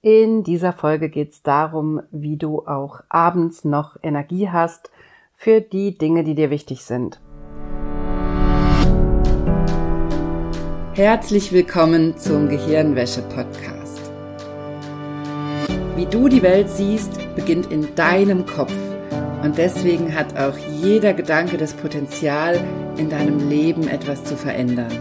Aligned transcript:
In 0.00 0.44
dieser 0.44 0.72
Folge 0.72 1.08
geht 1.08 1.32
es 1.32 1.42
darum, 1.42 2.00
wie 2.12 2.36
du 2.36 2.64
auch 2.64 3.00
abends 3.08 3.64
noch 3.64 3.96
Energie 4.00 4.48
hast 4.48 4.92
für 5.34 5.60
die 5.60 5.98
Dinge, 5.98 6.22
die 6.22 6.36
dir 6.36 6.50
wichtig 6.50 6.84
sind. 6.84 7.20
Herzlich 10.92 11.52
willkommen 11.52 12.16
zum 12.16 12.48
Gehirnwäsche-Podcast. 12.48 14.12
Wie 15.96 16.06
du 16.06 16.28
die 16.28 16.42
Welt 16.42 16.70
siehst, 16.70 17.18
beginnt 17.34 17.72
in 17.72 17.92
deinem 17.96 18.46
Kopf. 18.46 18.74
Und 19.42 19.58
deswegen 19.58 20.14
hat 20.14 20.38
auch 20.38 20.56
jeder 20.80 21.12
Gedanke 21.12 21.56
das 21.56 21.72
Potenzial, 21.72 22.60
in 22.98 23.10
deinem 23.10 23.48
Leben 23.48 23.88
etwas 23.88 24.22
zu 24.22 24.36
verändern. 24.36 24.92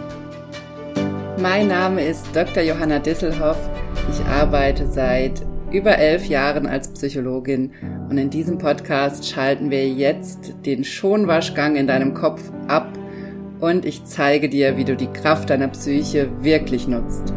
Mein 1.40 1.68
Name 1.68 2.04
ist 2.04 2.36
Dr. 2.36 2.64
Johanna 2.64 2.98
Disselhoff 2.98 3.60
ich 4.10 4.26
arbeite 4.26 4.88
seit 4.88 5.46
über 5.72 5.98
elf 5.98 6.26
Jahren 6.28 6.66
als 6.66 6.88
Psychologin 6.94 7.72
und 8.10 8.18
in 8.18 8.30
diesem 8.30 8.58
Podcast 8.58 9.28
schalten 9.28 9.70
wir 9.70 9.88
jetzt 9.88 10.54
den 10.66 10.84
Schonwaschgang 10.84 11.76
in 11.76 11.88
deinem 11.88 12.14
Kopf 12.14 12.42
ab 12.68 12.88
und 13.60 13.86
ich 13.86 14.06
zeige 14.06 14.48
dir, 14.50 14.78
wie 14.78 14.86
du 14.86 14.96
die 14.96 15.12
Kraft 15.12 15.50
deiner 15.50 15.68
Psyche 15.68 16.30
wirklich 16.42 16.88
nutzt. 16.88 17.34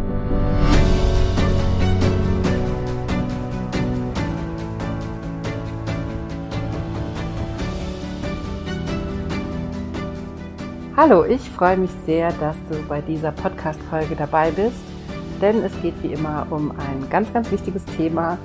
Hallo, 10.97 11.25
ich 11.25 11.41
freue 11.41 11.79
mich 11.79 11.91
sehr, 12.05 12.31
dass 12.35 12.57
du 12.71 12.77
bei 12.87 13.01
dieser 13.01 13.33
Podcast-Folge 13.33 14.15
dabei 14.17 14.51
bist 14.51 14.90
denn 15.41 15.63
es 15.65 15.81
geht 15.81 16.03
wie 16.03 16.13
immer 16.13 16.47
um 16.51 16.71
ein 16.73 17.09
ganz, 17.09 17.33
ganz 17.33 17.51
wichtiges 17.51 17.85
Thema. 17.87 18.37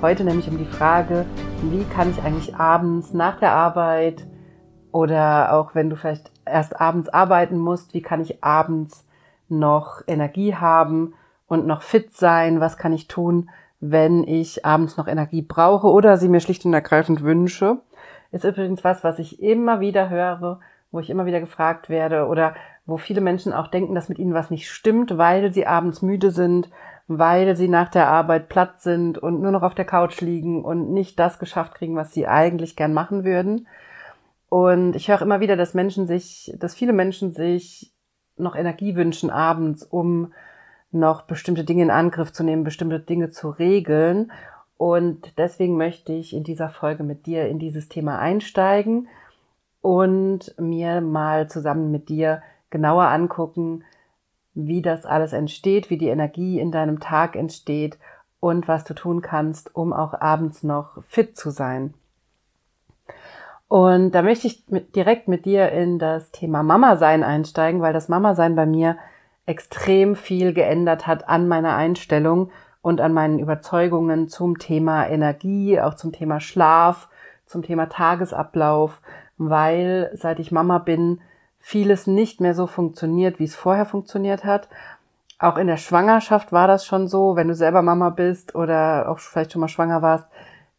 Heute 0.00 0.22
nämlich 0.22 0.48
um 0.48 0.56
die 0.56 0.64
Frage, 0.64 1.26
wie 1.62 1.84
kann 1.84 2.10
ich 2.10 2.22
eigentlich 2.22 2.54
abends 2.54 3.12
nach 3.12 3.40
der 3.40 3.52
Arbeit 3.52 4.24
oder 4.92 5.52
auch 5.54 5.74
wenn 5.74 5.90
du 5.90 5.96
vielleicht 5.96 6.30
erst 6.46 6.80
abends 6.80 7.08
arbeiten 7.08 7.58
musst, 7.58 7.92
wie 7.94 8.02
kann 8.02 8.20
ich 8.20 8.44
abends 8.44 9.04
noch 9.48 10.02
Energie 10.06 10.54
haben 10.54 11.14
und 11.48 11.66
noch 11.66 11.82
fit 11.82 12.14
sein? 12.14 12.60
Was 12.60 12.76
kann 12.76 12.92
ich 12.92 13.08
tun, 13.08 13.50
wenn 13.80 14.22
ich 14.22 14.64
abends 14.64 14.96
noch 14.96 15.08
Energie 15.08 15.42
brauche 15.42 15.88
oder 15.88 16.16
sie 16.16 16.28
mir 16.28 16.40
schlicht 16.40 16.64
und 16.64 16.74
ergreifend 16.74 17.22
wünsche? 17.22 17.78
Ist 18.30 18.44
übrigens 18.44 18.84
was, 18.84 19.02
was 19.02 19.18
ich 19.18 19.42
immer 19.42 19.80
wieder 19.80 20.08
höre, 20.08 20.60
wo 20.92 21.00
ich 21.00 21.10
immer 21.10 21.26
wieder 21.26 21.40
gefragt 21.40 21.88
werde 21.88 22.26
oder 22.26 22.54
wo 22.86 22.96
viele 22.96 23.20
Menschen 23.20 23.52
auch 23.52 23.68
denken, 23.68 23.94
dass 23.94 24.08
mit 24.08 24.18
ihnen 24.18 24.34
was 24.34 24.50
nicht 24.50 24.70
stimmt, 24.70 25.16
weil 25.16 25.52
sie 25.52 25.66
abends 25.66 26.02
müde 26.02 26.30
sind, 26.30 26.68
weil 27.06 27.56
sie 27.56 27.68
nach 27.68 27.88
der 27.88 28.08
Arbeit 28.08 28.48
platt 28.48 28.80
sind 28.80 29.18
und 29.18 29.40
nur 29.40 29.52
noch 29.52 29.62
auf 29.62 29.74
der 29.74 29.84
Couch 29.84 30.20
liegen 30.20 30.64
und 30.64 30.92
nicht 30.92 31.18
das 31.18 31.38
geschafft 31.38 31.74
kriegen, 31.74 31.96
was 31.96 32.12
sie 32.12 32.26
eigentlich 32.26 32.76
gern 32.76 32.94
machen 32.94 33.24
würden. 33.24 33.66
Und 34.48 34.94
ich 34.94 35.08
höre 35.08 35.22
immer 35.22 35.40
wieder, 35.40 35.56
dass 35.56 35.74
Menschen 35.74 36.06
sich, 36.06 36.54
dass 36.58 36.74
viele 36.74 36.92
Menschen 36.92 37.32
sich 37.32 37.92
noch 38.36 38.56
Energie 38.56 38.96
wünschen 38.96 39.30
abends, 39.30 39.82
um 39.82 40.32
noch 40.90 41.22
bestimmte 41.22 41.64
Dinge 41.64 41.82
in 41.82 41.90
Angriff 41.90 42.32
zu 42.32 42.44
nehmen, 42.44 42.64
bestimmte 42.64 43.00
Dinge 43.00 43.30
zu 43.30 43.50
regeln. 43.50 44.30
Und 44.76 45.38
deswegen 45.38 45.76
möchte 45.76 46.12
ich 46.12 46.34
in 46.34 46.44
dieser 46.44 46.68
Folge 46.68 47.02
mit 47.02 47.26
dir 47.26 47.48
in 47.48 47.58
dieses 47.58 47.88
Thema 47.88 48.18
einsteigen 48.18 49.08
und 49.80 50.54
mir 50.58 51.00
mal 51.00 51.48
zusammen 51.48 51.90
mit 51.90 52.08
dir 52.08 52.42
genauer 52.74 53.04
angucken, 53.04 53.84
wie 54.52 54.82
das 54.82 55.06
alles 55.06 55.32
entsteht, 55.32 55.90
wie 55.90 55.96
die 55.96 56.08
Energie 56.08 56.58
in 56.58 56.72
deinem 56.72 56.98
Tag 56.98 57.36
entsteht 57.36 57.98
und 58.40 58.66
was 58.66 58.82
du 58.82 58.94
tun 58.94 59.22
kannst, 59.22 59.76
um 59.76 59.92
auch 59.92 60.20
abends 60.20 60.64
noch 60.64 61.00
fit 61.04 61.36
zu 61.36 61.50
sein. 61.50 61.94
Und 63.68 64.10
da 64.10 64.22
möchte 64.22 64.48
ich 64.48 64.64
mit, 64.68 64.96
direkt 64.96 65.28
mit 65.28 65.44
dir 65.44 65.70
in 65.70 66.00
das 66.00 66.32
Thema 66.32 66.64
Mama 66.64 66.96
sein 66.96 67.22
einsteigen, 67.22 67.80
weil 67.80 67.92
das 67.92 68.08
Mama 68.08 68.34
sein 68.34 68.56
bei 68.56 68.66
mir 68.66 68.98
extrem 69.46 70.16
viel 70.16 70.52
geändert 70.52 71.06
hat 71.06 71.28
an 71.28 71.46
meiner 71.46 71.76
Einstellung 71.76 72.50
und 72.82 73.00
an 73.00 73.12
meinen 73.12 73.38
Überzeugungen 73.38 74.26
zum 74.26 74.58
Thema 74.58 75.06
Energie, 75.06 75.80
auch 75.80 75.94
zum 75.94 76.10
Thema 76.10 76.40
Schlaf, 76.40 77.08
zum 77.46 77.62
Thema 77.62 77.88
Tagesablauf, 77.88 79.00
weil 79.38 80.10
seit 80.14 80.40
ich 80.40 80.50
Mama 80.50 80.78
bin, 80.78 81.20
vieles 81.66 82.06
nicht 82.06 82.42
mehr 82.42 82.54
so 82.54 82.66
funktioniert, 82.66 83.38
wie 83.38 83.44
es 83.44 83.56
vorher 83.56 83.86
funktioniert 83.86 84.44
hat. 84.44 84.68
Auch 85.38 85.56
in 85.56 85.66
der 85.66 85.78
Schwangerschaft 85.78 86.52
war 86.52 86.68
das 86.68 86.84
schon 86.84 87.08
so. 87.08 87.36
Wenn 87.36 87.48
du 87.48 87.54
selber 87.54 87.80
Mama 87.80 88.10
bist 88.10 88.54
oder 88.54 89.08
auch 89.08 89.18
vielleicht 89.18 89.52
schon 89.52 89.60
mal 89.60 89.68
schwanger 89.68 90.02
warst, 90.02 90.26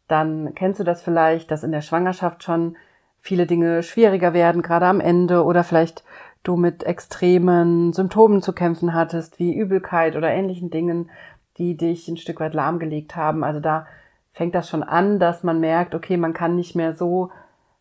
dann 0.06 0.54
kennst 0.54 0.78
du 0.78 0.84
das 0.84 1.02
vielleicht, 1.02 1.50
dass 1.50 1.64
in 1.64 1.72
der 1.72 1.80
Schwangerschaft 1.80 2.44
schon 2.44 2.76
viele 3.18 3.46
Dinge 3.46 3.82
schwieriger 3.82 4.32
werden, 4.32 4.62
gerade 4.62 4.86
am 4.86 5.00
Ende 5.00 5.42
oder 5.44 5.64
vielleicht 5.64 6.04
du 6.44 6.54
mit 6.54 6.84
extremen 6.84 7.92
Symptomen 7.92 8.40
zu 8.40 8.52
kämpfen 8.52 8.94
hattest, 8.94 9.40
wie 9.40 9.56
Übelkeit 9.56 10.14
oder 10.14 10.30
ähnlichen 10.30 10.70
Dingen, 10.70 11.10
die 11.58 11.76
dich 11.76 12.06
ein 12.06 12.16
Stück 12.16 12.38
weit 12.38 12.54
lahmgelegt 12.54 13.16
haben. 13.16 13.42
Also 13.42 13.58
da 13.58 13.88
fängt 14.34 14.54
das 14.54 14.68
schon 14.68 14.84
an, 14.84 15.18
dass 15.18 15.42
man 15.42 15.58
merkt, 15.58 15.96
okay, 15.96 16.16
man 16.16 16.32
kann 16.32 16.54
nicht 16.54 16.76
mehr 16.76 16.94
so 16.94 17.32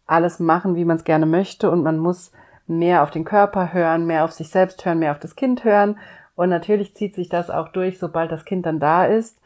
alles 0.08 0.40
machen, 0.40 0.76
wie 0.76 0.86
man 0.86 0.98
es 0.98 1.04
gerne 1.04 1.28
möchte 1.28 1.70
und 1.70 1.84
man 1.84 2.00
muss 2.00 2.32
mehr 2.68 3.04
auf 3.04 3.12
den 3.12 3.24
Körper 3.24 3.74
hören, 3.74 4.06
mehr 4.06 4.24
auf 4.24 4.32
sich 4.32 4.50
selbst 4.50 4.86
hören, 4.86 5.00
mehr 5.00 5.12
auf 5.12 5.20
das 5.20 5.36
Kind 5.36 5.64
hören. 5.64 5.98
Und 6.36 6.50
natürlich 6.50 6.96
zieht 6.96 7.16
sich 7.16 7.30
das 7.30 7.50
auch 7.50 7.70
durch, 7.70 8.00
sobald 8.00 8.32
das 8.32 8.46
Kind 8.46 8.66
dann 8.66 8.80
da 8.80 9.06
ist. 9.06 9.40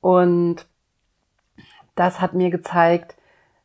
Und 0.00 0.66
das 1.94 2.20
hat 2.20 2.34
mir 2.34 2.50
gezeigt, 2.50 3.16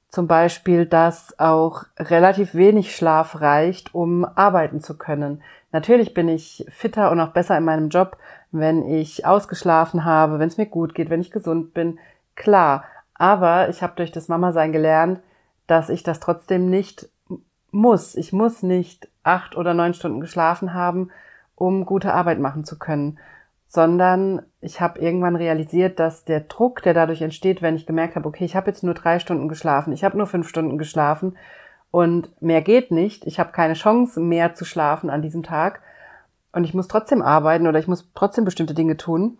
zum 0.09 0.27
Beispiel, 0.27 0.85
dass 0.85 1.37
auch 1.37 1.83
relativ 1.99 2.55
wenig 2.55 2.95
Schlaf 2.95 3.41
reicht, 3.41 3.93
um 3.93 4.25
arbeiten 4.25 4.81
zu 4.81 4.97
können. 4.97 5.43
Natürlich 5.71 6.13
bin 6.13 6.29
ich 6.29 6.65
fitter 6.69 7.11
und 7.11 7.19
auch 7.19 7.33
besser 7.33 7.57
in 7.57 7.65
meinem 7.65 7.89
Job, 7.89 8.17
wenn 8.51 8.87
ich 8.89 9.25
ausgeschlafen 9.25 10.05
habe, 10.05 10.39
wenn 10.39 10.47
es 10.47 10.57
mir 10.57 10.65
gut 10.65 10.95
geht, 10.95 11.09
wenn 11.09 11.21
ich 11.21 11.31
gesund 11.31 11.73
bin. 11.73 11.99
Klar. 12.35 12.85
Aber 13.15 13.67
ich 13.69 13.81
habe 13.81 13.93
durch 13.95 14.11
das 14.11 14.27
Mama-Sein 14.27 14.71
gelernt, 14.71 15.19
dass 15.65 15.89
ich 15.89 16.03
das 16.03 16.19
trotzdem 16.19 16.69
nicht 16.69 17.09
muss. 17.71 18.15
Ich 18.15 18.33
muss 18.33 18.63
nicht 18.63 19.09
acht 19.23 19.55
oder 19.55 19.73
neun 19.73 19.93
Stunden 19.93 20.19
geschlafen 20.19 20.73
haben, 20.73 21.11
um 21.55 21.85
gute 21.85 22.13
Arbeit 22.13 22.39
machen 22.39 22.63
zu 22.63 22.77
können, 22.77 23.19
sondern 23.67 24.43
ich 24.61 24.79
habe 24.79 24.99
irgendwann 24.99 25.35
realisiert, 25.35 25.99
dass 25.99 26.23
der 26.23 26.41
Druck, 26.41 26.81
der 26.83 26.93
dadurch 26.93 27.21
entsteht, 27.21 27.61
wenn 27.61 27.75
ich 27.75 27.85
gemerkt 27.85 28.15
habe, 28.15 28.27
okay, 28.27 28.45
ich 28.45 28.55
habe 28.55 28.69
jetzt 28.69 28.83
nur 28.83 28.93
drei 28.93 29.19
Stunden 29.19 29.49
geschlafen, 29.49 29.91
ich 29.91 30.03
habe 30.03 30.17
nur 30.17 30.27
fünf 30.27 30.47
Stunden 30.47 30.77
geschlafen 30.77 31.37
und 31.91 32.41
mehr 32.41 32.61
geht 32.61 32.91
nicht, 32.91 33.25
ich 33.25 33.39
habe 33.39 33.51
keine 33.51 33.73
Chance 33.73 34.19
mehr 34.19 34.53
zu 34.53 34.65
schlafen 34.65 35.09
an 35.09 35.21
diesem 35.21 35.43
Tag 35.43 35.81
und 36.53 36.63
ich 36.63 36.73
muss 36.73 36.87
trotzdem 36.87 37.21
arbeiten 37.21 37.67
oder 37.67 37.79
ich 37.79 37.87
muss 37.87 38.09
trotzdem 38.15 38.45
bestimmte 38.45 38.73
Dinge 38.73 38.97
tun, 38.97 39.37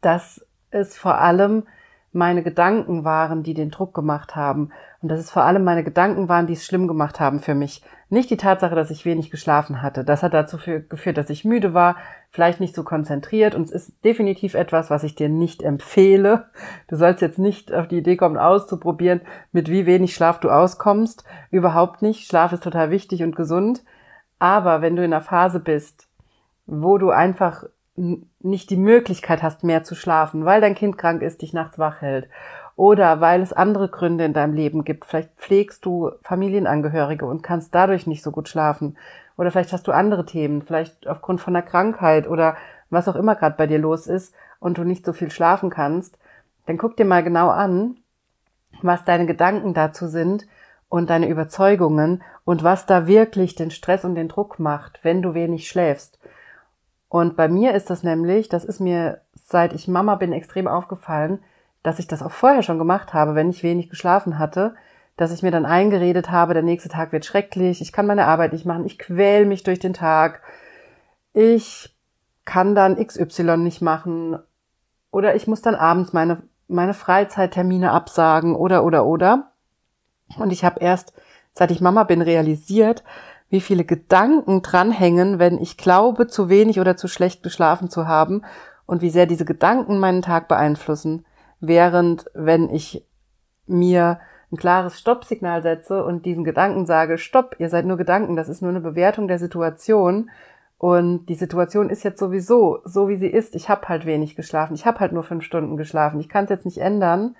dass 0.00 0.46
es 0.70 0.96
vor 0.96 1.18
allem 1.18 1.64
meine 2.14 2.42
Gedanken 2.42 3.04
waren, 3.04 3.42
die 3.42 3.54
den 3.54 3.70
Druck 3.70 3.92
gemacht 3.92 4.36
haben. 4.36 4.70
Und 5.02 5.08
dass 5.08 5.18
es 5.18 5.30
vor 5.30 5.42
allem 5.42 5.64
meine 5.64 5.84
Gedanken 5.84 6.28
waren, 6.28 6.46
die 6.46 6.52
es 6.52 6.64
schlimm 6.64 6.86
gemacht 6.86 7.20
haben 7.20 7.40
für 7.40 7.54
mich. 7.54 7.82
Nicht 8.08 8.30
die 8.30 8.36
Tatsache, 8.36 8.74
dass 8.74 8.90
ich 8.90 9.04
wenig 9.04 9.30
geschlafen 9.30 9.82
hatte. 9.82 10.04
Das 10.04 10.22
hat 10.22 10.32
dazu 10.32 10.56
geführt, 10.56 11.18
dass 11.18 11.30
ich 11.30 11.44
müde 11.44 11.74
war, 11.74 11.96
vielleicht 12.30 12.60
nicht 12.60 12.74
so 12.74 12.84
konzentriert. 12.84 13.54
Und 13.54 13.64
es 13.64 13.72
ist 13.72 14.04
definitiv 14.04 14.54
etwas, 14.54 14.90
was 14.90 15.02
ich 15.02 15.16
dir 15.16 15.28
nicht 15.28 15.62
empfehle. 15.62 16.46
Du 16.86 16.96
sollst 16.96 17.20
jetzt 17.20 17.38
nicht 17.38 17.72
auf 17.72 17.88
die 17.88 17.98
Idee 17.98 18.16
kommen, 18.16 18.38
auszuprobieren, 18.38 19.20
mit 19.50 19.68
wie 19.68 19.84
wenig 19.84 20.14
Schlaf 20.14 20.38
du 20.38 20.50
auskommst. 20.50 21.24
Überhaupt 21.50 22.00
nicht. 22.00 22.28
Schlaf 22.28 22.52
ist 22.52 22.62
total 22.62 22.90
wichtig 22.90 23.24
und 23.24 23.34
gesund. 23.34 23.82
Aber 24.38 24.82
wenn 24.82 24.94
du 24.94 25.04
in 25.04 25.12
einer 25.12 25.22
Phase 25.22 25.58
bist, 25.58 26.08
wo 26.66 26.98
du 26.98 27.10
einfach 27.10 27.64
nicht 27.96 28.70
die 28.70 28.76
Möglichkeit 28.76 29.42
hast, 29.42 29.62
mehr 29.62 29.84
zu 29.84 29.94
schlafen, 29.94 30.44
weil 30.44 30.60
dein 30.60 30.74
Kind 30.74 30.98
krank 30.98 31.22
ist, 31.22 31.42
dich 31.42 31.52
nachts 31.52 31.78
wach 31.78 32.00
hält 32.00 32.28
oder 32.76 33.20
weil 33.20 33.40
es 33.40 33.52
andere 33.52 33.88
Gründe 33.88 34.24
in 34.24 34.32
deinem 34.32 34.54
Leben 34.54 34.84
gibt. 34.84 35.04
Vielleicht 35.04 35.30
pflegst 35.36 35.84
du 35.84 36.10
Familienangehörige 36.22 37.24
und 37.24 37.42
kannst 37.42 37.74
dadurch 37.74 38.06
nicht 38.06 38.22
so 38.22 38.32
gut 38.32 38.48
schlafen 38.48 38.96
oder 39.36 39.50
vielleicht 39.50 39.72
hast 39.72 39.86
du 39.86 39.92
andere 39.92 40.26
Themen, 40.26 40.62
vielleicht 40.62 41.06
aufgrund 41.06 41.40
von 41.40 41.54
einer 41.54 41.64
Krankheit 41.64 42.28
oder 42.28 42.56
was 42.90 43.08
auch 43.08 43.16
immer 43.16 43.36
gerade 43.36 43.56
bei 43.56 43.66
dir 43.66 43.78
los 43.78 44.06
ist 44.06 44.34
und 44.60 44.78
du 44.78 44.84
nicht 44.84 45.04
so 45.04 45.12
viel 45.12 45.30
schlafen 45.30 45.70
kannst, 45.70 46.18
dann 46.66 46.78
guck 46.78 46.96
dir 46.96 47.04
mal 47.04 47.22
genau 47.22 47.48
an, 47.48 47.98
was 48.82 49.04
deine 49.04 49.26
Gedanken 49.26 49.74
dazu 49.74 50.08
sind 50.08 50.46
und 50.88 51.10
deine 51.10 51.28
Überzeugungen 51.28 52.22
und 52.44 52.62
was 52.62 52.86
da 52.86 53.06
wirklich 53.06 53.54
den 53.54 53.70
Stress 53.70 54.04
und 54.04 54.14
den 54.14 54.28
Druck 54.28 54.58
macht, 54.58 55.00
wenn 55.02 55.22
du 55.22 55.34
wenig 55.34 55.68
schläfst. 55.68 56.18
Und 57.14 57.36
bei 57.36 57.46
mir 57.46 57.74
ist 57.74 57.90
das 57.90 58.02
nämlich, 58.02 58.48
das 58.48 58.64
ist 58.64 58.80
mir 58.80 59.20
seit 59.34 59.72
ich 59.72 59.86
Mama 59.86 60.16
bin 60.16 60.32
extrem 60.32 60.66
aufgefallen, 60.66 61.38
dass 61.84 62.00
ich 62.00 62.08
das 62.08 62.24
auch 62.24 62.32
vorher 62.32 62.64
schon 62.64 62.76
gemacht 62.76 63.14
habe, 63.14 63.36
wenn 63.36 63.50
ich 63.50 63.62
wenig 63.62 63.88
geschlafen 63.88 64.36
hatte, 64.36 64.74
dass 65.16 65.30
ich 65.30 65.44
mir 65.44 65.52
dann 65.52 65.64
eingeredet 65.64 66.32
habe, 66.32 66.54
der 66.54 66.64
nächste 66.64 66.88
Tag 66.88 67.12
wird 67.12 67.24
schrecklich, 67.24 67.80
ich 67.80 67.92
kann 67.92 68.08
meine 68.08 68.26
Arbeit 68.26 68.52
nicht 68.52 68.66
machen, 68.66 68.84
ich 68.84 68.98
quäl 68.98 69.46
mich 69.46 69.62
durch 69.62 69.78
den 69.78 69.92
Tag, 69.92 70.42
ich 71.32 71.96
kann 72.44 72.74
dann 72.74 72.96
XY 72.96 73.58
nicht 73.58 73.80
machen 73.80 74.36
Oder 75.12 75.36
ich 75.36 75.46
muss 75.46 75.62
dann 75.62 75.76
abends 75.76 76.12
meine, 76.12 76.42
meine 76.66 76.94
Freizeittermine 76.94 77.92
absagen 77.92 78.56
oder, 78.56 78.82
oder, 78.82 79.06
oder. 79.06 79.52
Und 80.36 80.52
ich 80.52 80.64
habe 80.64 80.80
erst, 80.80 81.12
seit 81.52 81.70
ich 81.70 81.80
Mama 81.80 82.02
bin, 82.02 82.22
realisiert, 82.22 83.04
wie 83.50 83.60
viele 83.60 83.84
Gedanken 83.84 84.62
dranhängen, 84.62 85.38
wenn 85.38 85.58
ich 85.58 85.76
glaube, 85.76 86.26
zu 86.26 86.48
wenig 86.48 86.80
oder 86.80 86.96
zu 86.96 87.08
schlecht 87.08 87.42
geschlafen 87.42 87.90
zu 87.90 88.06
haben 88.06 88.42
und 88.86 89.02
wie 89.02 89.10
sehr 89.10 89.26
diese 89.26 89.44
Gedanken 89.44 89.98
meinen 89.98 90.22
Tag 90.22 90.48
beeinflussen. 90.48 91.24
Während, 91.60 92.26
wenn 92.34 92.68
ich 92.70 93.06
mir 93.66 94.18
ein 94.52 94.56
klares 94.56 94.98
Stoppsignal 94.98 95.62
setze 95.62 96.04
und 96.04 96.26
diesen 96.26 96.44
Gedanken 96.44 96.86
sage, 96.86 97.18
stopp, 97.18 97.56
ihr 97.58 97.68
seid 97.68 97.86
nur 97.86 97.96
Gedanken, 97.96 98.36
das 98.36 98.48
ist 98.48 98.62
nur 98.62 98.70
eine 98.70 98.80
Bewertung 98.80 99.28
der 99.28 99.38
Situation 99.38 100.30
und 100.78 101.26
die 101.26 101.34
Situation 101.34 101.90
ist 101.90 102.02
jetzt 102.02 102.18
sowieso 102.18 102.80
so, 102.84 103.08
wie 103.08 103.16
sie 103.16 103.28
ist. 103.28 103.54
Ich 103.54 103.68
habe 103.68 103.88
halt 103.88 104.04
wenig 104.04 104.36
geschlafen, 104.36 104.74
ich 104.74 104.86
habe 104.86 105.00
halt 105.00 105.12
nur 105.12 105.22
fünf 105.22 105.44
Stunden 105.44 105.76
geschlafen, 105.76 106.20
ich 106.20 106.28
kann 106.28 106.44
es 106.44 106.50
jetzt 106.50 106.66
nicht 106.66 106.78
ändern. 106.78 107.36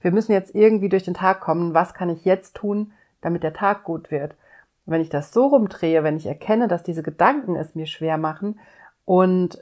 Wir 0.00 0.12
müssen 0.12 0.32
jetzt 0.32 0.54
irgendwie 0.54 0.88
durch 0.88 1.04
den 1.04 1.14
Tag 1.14 1.40
kommen. 1.40 1.74
Was 1.74 1.94
kann 1.94 2.10
ich 2.10 2.24
jetzt 2.24 2.54
tun, 2.54 2.92
damit 3.22 3.42
der 3.42 3.54
Tag 3.54 3.82
gut 3.82 4.10
wird? 4.10 4.36
Wenn 4.86 5.00
ich 5.00 5.08
das 5.08 5.32
so 5.32 5.46
rumdrehe, 5.46 6.04
wenn 6.04 6.16
ich 6.16 6.26
erkenne, 6.26 6.68
dass 6.68 6.82
diese 6.82 7.02
Gedanken 7.02 7.56
es 7.56 7.74
mir 7.74 7.86
schwer 7.86 8.18
machen 8.18 8.58
und 9.04 9.58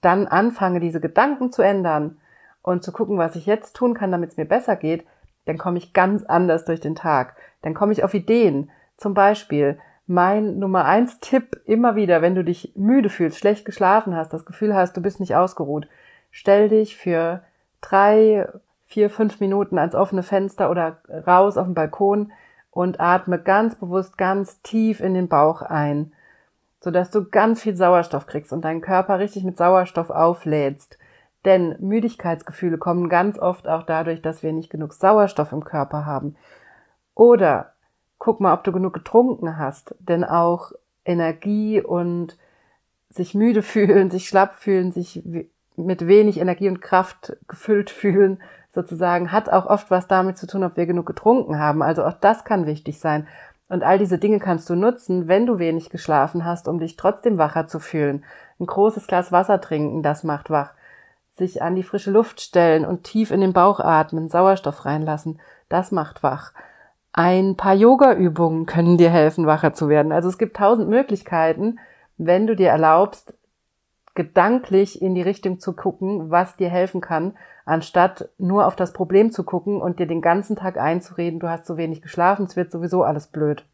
dann 0.00 0.26
anfange, 0.26 0.80
diese 0.80 1.00
Gedanken 1.00 1.50
zu 1.50 1.62
ändern 1.62 2.18
und 2.62 2.84
zu 2.84 2.92
gucken, 2.92 3.18
was 3.18 3.36
ich 3.36 3.46
jetzt 3.46 3.74
tun 3.74 3.94
kann, 3.94 4.12
damit 4.12 4.30
es 4.30 4.36
mir 4.36 4.44
besser 4.44 4.76
geht, 4.76 5.04
dann 5.46 5.58
komme 5.58 5.78
ich 5.78 5.92
ganz 5.92 6.24
anders 6.24 6.64
durch 6.64 6.80
den 6.80 6.94
Tag. 6.94 7.36
Dann 7.62 7.74
komme 7.74 7.92
ich 7.92 8.04
auf 8.04 8.14
Ideen. 8.14 8.70
Zum 8.96 9.14
Beispiel 9.14 9.78
mein 10.06 10.58
Nummer 10.58 10.84
eins 10.84 11.20
Tipp 11.20 11.60
immer 11.64 11.96
wieder, 11.96 12.22
wenn 12.22 12.34
du 12.34 12.44
dich 12.44 12.72
müde 12.76 13.10
fühlst, 13.10 13.38
schlecht 13.38 13.64
geschlafen 13.64 14.14
hast, 14.14 14.32
das 14.32 14.46
Gefühl 14.46 14.74
hast, 14.74 14.96
du 14.96 15.02
bist 15.02 15.20
nicht 15.20 15.34
ausgeruht, 15.36 15.88
stell 16.30 16.68
dich 16.68 16.96
für 16.96 17.42
drei, 17.80 18.48
vier, 18.86 19.10
fünf 19.10 19.40
Minuten 19.40 19.78
ans 19.78 19.94
offene 19.94 20.22
Fenster 20.22 20.70
oder 20.70 20.98
raus 21.26 21.58
auf 21.58 21.66
den 21.66 21.74
Balkon, 21.74 22.32
und 22.78 23.00
atme 23.00 23.40
ganz 23.40 23.74
bewusst 23.74 24.16
ganz 24.18 24.62
tief 24.62 25.00
in 25.00 25.12
den 25.12 25.26
Bauch 25.26 25.62
ein, 25.62 26.12
sodass 26.78 27.10
du 27.10 27.28
ganz 27.28 27.60
viel 27.60 27.74
Sauerstoff 27.74 28.28
kriegst 28.28 28.52
und 28.52 28.64
deinen 28.64 28.82
Körper 28.82 29.18
richtig 29.18 29.42
mit 29.42 29.58
Sauerstoff 29.58 30.10
auflädst. 30.10 30.96
Denn 31.44 31.74
Müdigkeitsgefühle 31.80 32.78
kommen 32.78 33.08
ganz 33.08 33.36
oft 33.36 33.66
auch 33.66 33.82
dadurch, 33.82 34.22
dass 34.22 34.44
wir 34.44 34.52
nicht 34.52 34.70
genug 34.70 34.92
Sauerstoff 34.92 35.50
im 35.50 35.64
Körper 35.64 36.06
haben. 36.06 36.36
Oder 37.16 37.72
guck 38.18 38.38
mal, 38.38 38.54
ob 38.54 38.62
du 38.62 38.70
genug 38.70 38.94
getrunken 38.94 39.58
hast, 39.58 39.96
denn 39.98 40.22
auch 40.22 40.70
Energie 41.04 41.80
und 41.82 42.38
sich 43.10 43.34
müde 43.34 43.62
fühlen, 43.74 44.08
sich 44.08 44.28
schlapp 44.28 44.54
fühlen, 44.54 44.92
sich 44.92 45.24
mit 45.74 46.06
wenig 46.06 46.38
Energie 46.38 46.68
und 46.68 46.80
Kraft 46.80 47.36
gefüllt 47.48 47.90
fühlen, 47.90 48.40
sozusagen, 48.70 49.32
hat 49.32 49.48
auch 49.48 49.66
oft 49.66 49.90
was 49.90 50.06
damit 50.06 50.38
zu 50.38 50.46
tun, 50.46 50.64
ob 50.64 50.76
wir 50.76 50.86
genug 50.86 51.06
getrunken 51.06 51.58
haben. 51.58 51.82
Also 51.82 52.04
auch 52.04 52.12
das 52.12 52.44
kann 52.44 52.66
wichtig 52.66 53.00
sein. 53.00 53.26
Und 53.68 53.82
all 53.82 53.98
diese 53.98 54.18
Dinge 54.18 54.38
kannst 54.38 54.68
du 54.70 54.74
nutzen, 54.74 55.28
wenn 55.28 55.46
du 55.46 55.58
wenig 55.58 55.90
geschlafen 55.90 56.44
hast, 56.44 56.68
um 56.68 56.78
dich 56.78 56.96
trotzdem 56.96 57.38
wacher 57.38 57.66
zu 57.66 57.80
fühlen. 57.80 58.24
Ein 58.58 58.66
großes 58.66 59.06
Glas 59.06 59.30
Wasser 59.30 59.60
trinken, 59.60 60.02
das 60.02 60.24
macht 60.24 60.50
wach. 60.50 60.72
Sich 61.36 61.62
an 61.62 61.76
die 61.76 61.82
frische 61.82 62.10
Luft 62.10 62.40
stellen 62.40 62.84
und 62.84 63.04
tief 63.04 63.30
in 63.30 63.40
den 63.40 63.52
Bauch 63.52 63.78
atmen, 63.80 64.28
Sauerstoff 64.28 64.84
reinlassen, 64.84 65.38
das 65.68 65.92
macht 65.92 66.22
wach. 66.22 66.52
Ein 67.12 67.56
paar 67.56 67.74
Yoga-Übungen 67.74 68.66
können 68.66 68.96
dir 68.96 69.10
helfen, 69.10 69.46
wacher 69.46 69.74
zu 69.74 69.88
werden. 69.88 70.12
Also 70.12 70.28
es 70.28 70.38
gibt 70.38 70.56
tausend 70.56 70.88
Möglichkeiten, 70.88 71.78
wenn 72.16 72.46
du 72.46 72.56
dir 72.56 72.70
erlaubst, 72.70 73.34
gedanklich 74.18 75.00
in 75.00 75.14
die 75.14 75.22
Richtung 75.22 75.60
zu 75.60 75.74
gucken, 75.74 76.28
was 76.28 76.56
dir 76.56 76.68
helfen 76.68 77.00
kann, 77.00 77.36
anstatt 77.64 78.28
nur 78.36 78.66
auf 78.66 78.74
das 78.74 78.92
Problem 78.92 79.30
zu 79.30 79.44
gucken 79.44 79.80
und 79.80 80.00
dir 80.00 80.08
den 80.08 80.20
ganzen 80.20 80.56
Tag 80.56 80.76
einzureden, 80.76 81.38
du 81.38 81.48
hast 81.48 81.66
zu 81.66 81.76
wenig 81.76 82.02
geschlafen, 82.02 82.46
es 82.46 82.56
wird 82.56 82.72
sowieso 82.72 83.04
alles 83.04 83.28
blöd. 83.28 83.64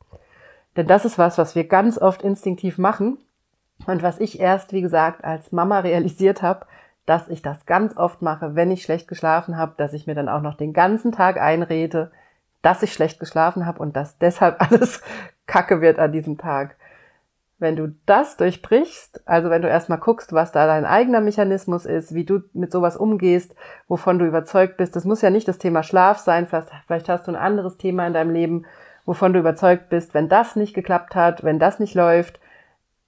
Denn 0.76 0.86
das 0.86 1.06
ist 1.06 1.16
was, 1.16 1.38
was 1.38 1.54
wir 1.54 1.64
ganz 1.64 1.96
oft 1.96 2.20
instinktiv 2.20 2.76
machen 2.76 3.16
und 3.86 4.02
was 4.02 4.20
ich 4.20 4.38
erst, 4.38 4.74
wie 4.74 4.82
gesagt, 4.82 5.24
als 5.24 5.50
Mama 5.50 5.78
realisiert 5.78 6.42
habe, 6.42 6.66
dass 7.06 7.28
ich 7.28 7.40
das 7.40 7.64
ganz 7.64 7.96
oft 7.96 8.20
mache, 8.20 8.54
wenn 8.54 8.70
ich 8.70 8.82
schlecht 8.82 9.08
geschlafen 9.08 9.56
habe, 9.56 9.72
dass 9.78 9.94
ich 9.94 10.06
mir 10.06 10.14
dann 10.14 10.28
auch 10.28 10.42
noch 10.42 10.58
den 10.58 10.74
ganzen 10.74 11.10
Tag 11.10 11.40
einrede, 11.40 12.10
dass 12.60 12.82
ich 12.82 12.92
schlecht 12.92 13.18
geschlafen 13.18 13.64
habe 13.64 13.78
und 13.78 13.96
dass 13.96 14.18
deshalb 14.18 14.60
alles 14.70 15.00
Kacke 15.46 15.80
wird 15.80 15.98
an 15.98 16.12
diesem 16.12 16.36
Tag. 16.36 16.76
Wenn 17.58 17.76
du 17.76 17.94
das 18.04 18.36
durchbrichst, 18.36 19.22
also 19.26 19.48
wenn 19.48 19.62
du 19.62 19.68
erstmal 19.68 19.98
guckst, 19.98 20.32
was 20.32 20.52
da 20.52 20.66
dein 20.66 20.84
eigener 20.84 21.20
Mechanismus 21.20 21.86
ist, 21.86 22.14
wie 22.14 22.24
du 22.24 22.40
mit 22.52 22.72
sowas 22.72 22.96
umgehst, 22.96 23.54
wovon 23.86 24.18
du 24.18 24.26
überzeugt 24.26 24.76
bist, 24.76 24.96
das 24.96 25.04
muss 25.04 25.22
ja 25.22 25.30
nicht 25.30 25.46
das 25.46 25.58
Thema 25.58 25.82
Schlaf 25.82 26.18
sein, 26.18 26.46
vielleicht, 26.46 26.70
vielleicht 26.86 27.08
hast 27.08 27.26
du 27.26 27.32
ein 27.32 27.36
anderes 27.36 27.76
Thema 27.76 28.06
in 28.06 28.12
deinem 28.12 28.32
Leben, 28.32 28.66
wovon 29.04 29.32
du 29.32 29.38
überzeugt 29.38 29.88
bist, 29.88 30.14
wenn 30.14 30.28
das 30.28 30.56
nicht 30.56 30.74
geklappt 30.74 31.14
hat, 31.14 31.44
wenn 31.44 31.58
das 31.58 31.78
nicht 31.78 31.94
läuft, 31.94 32.40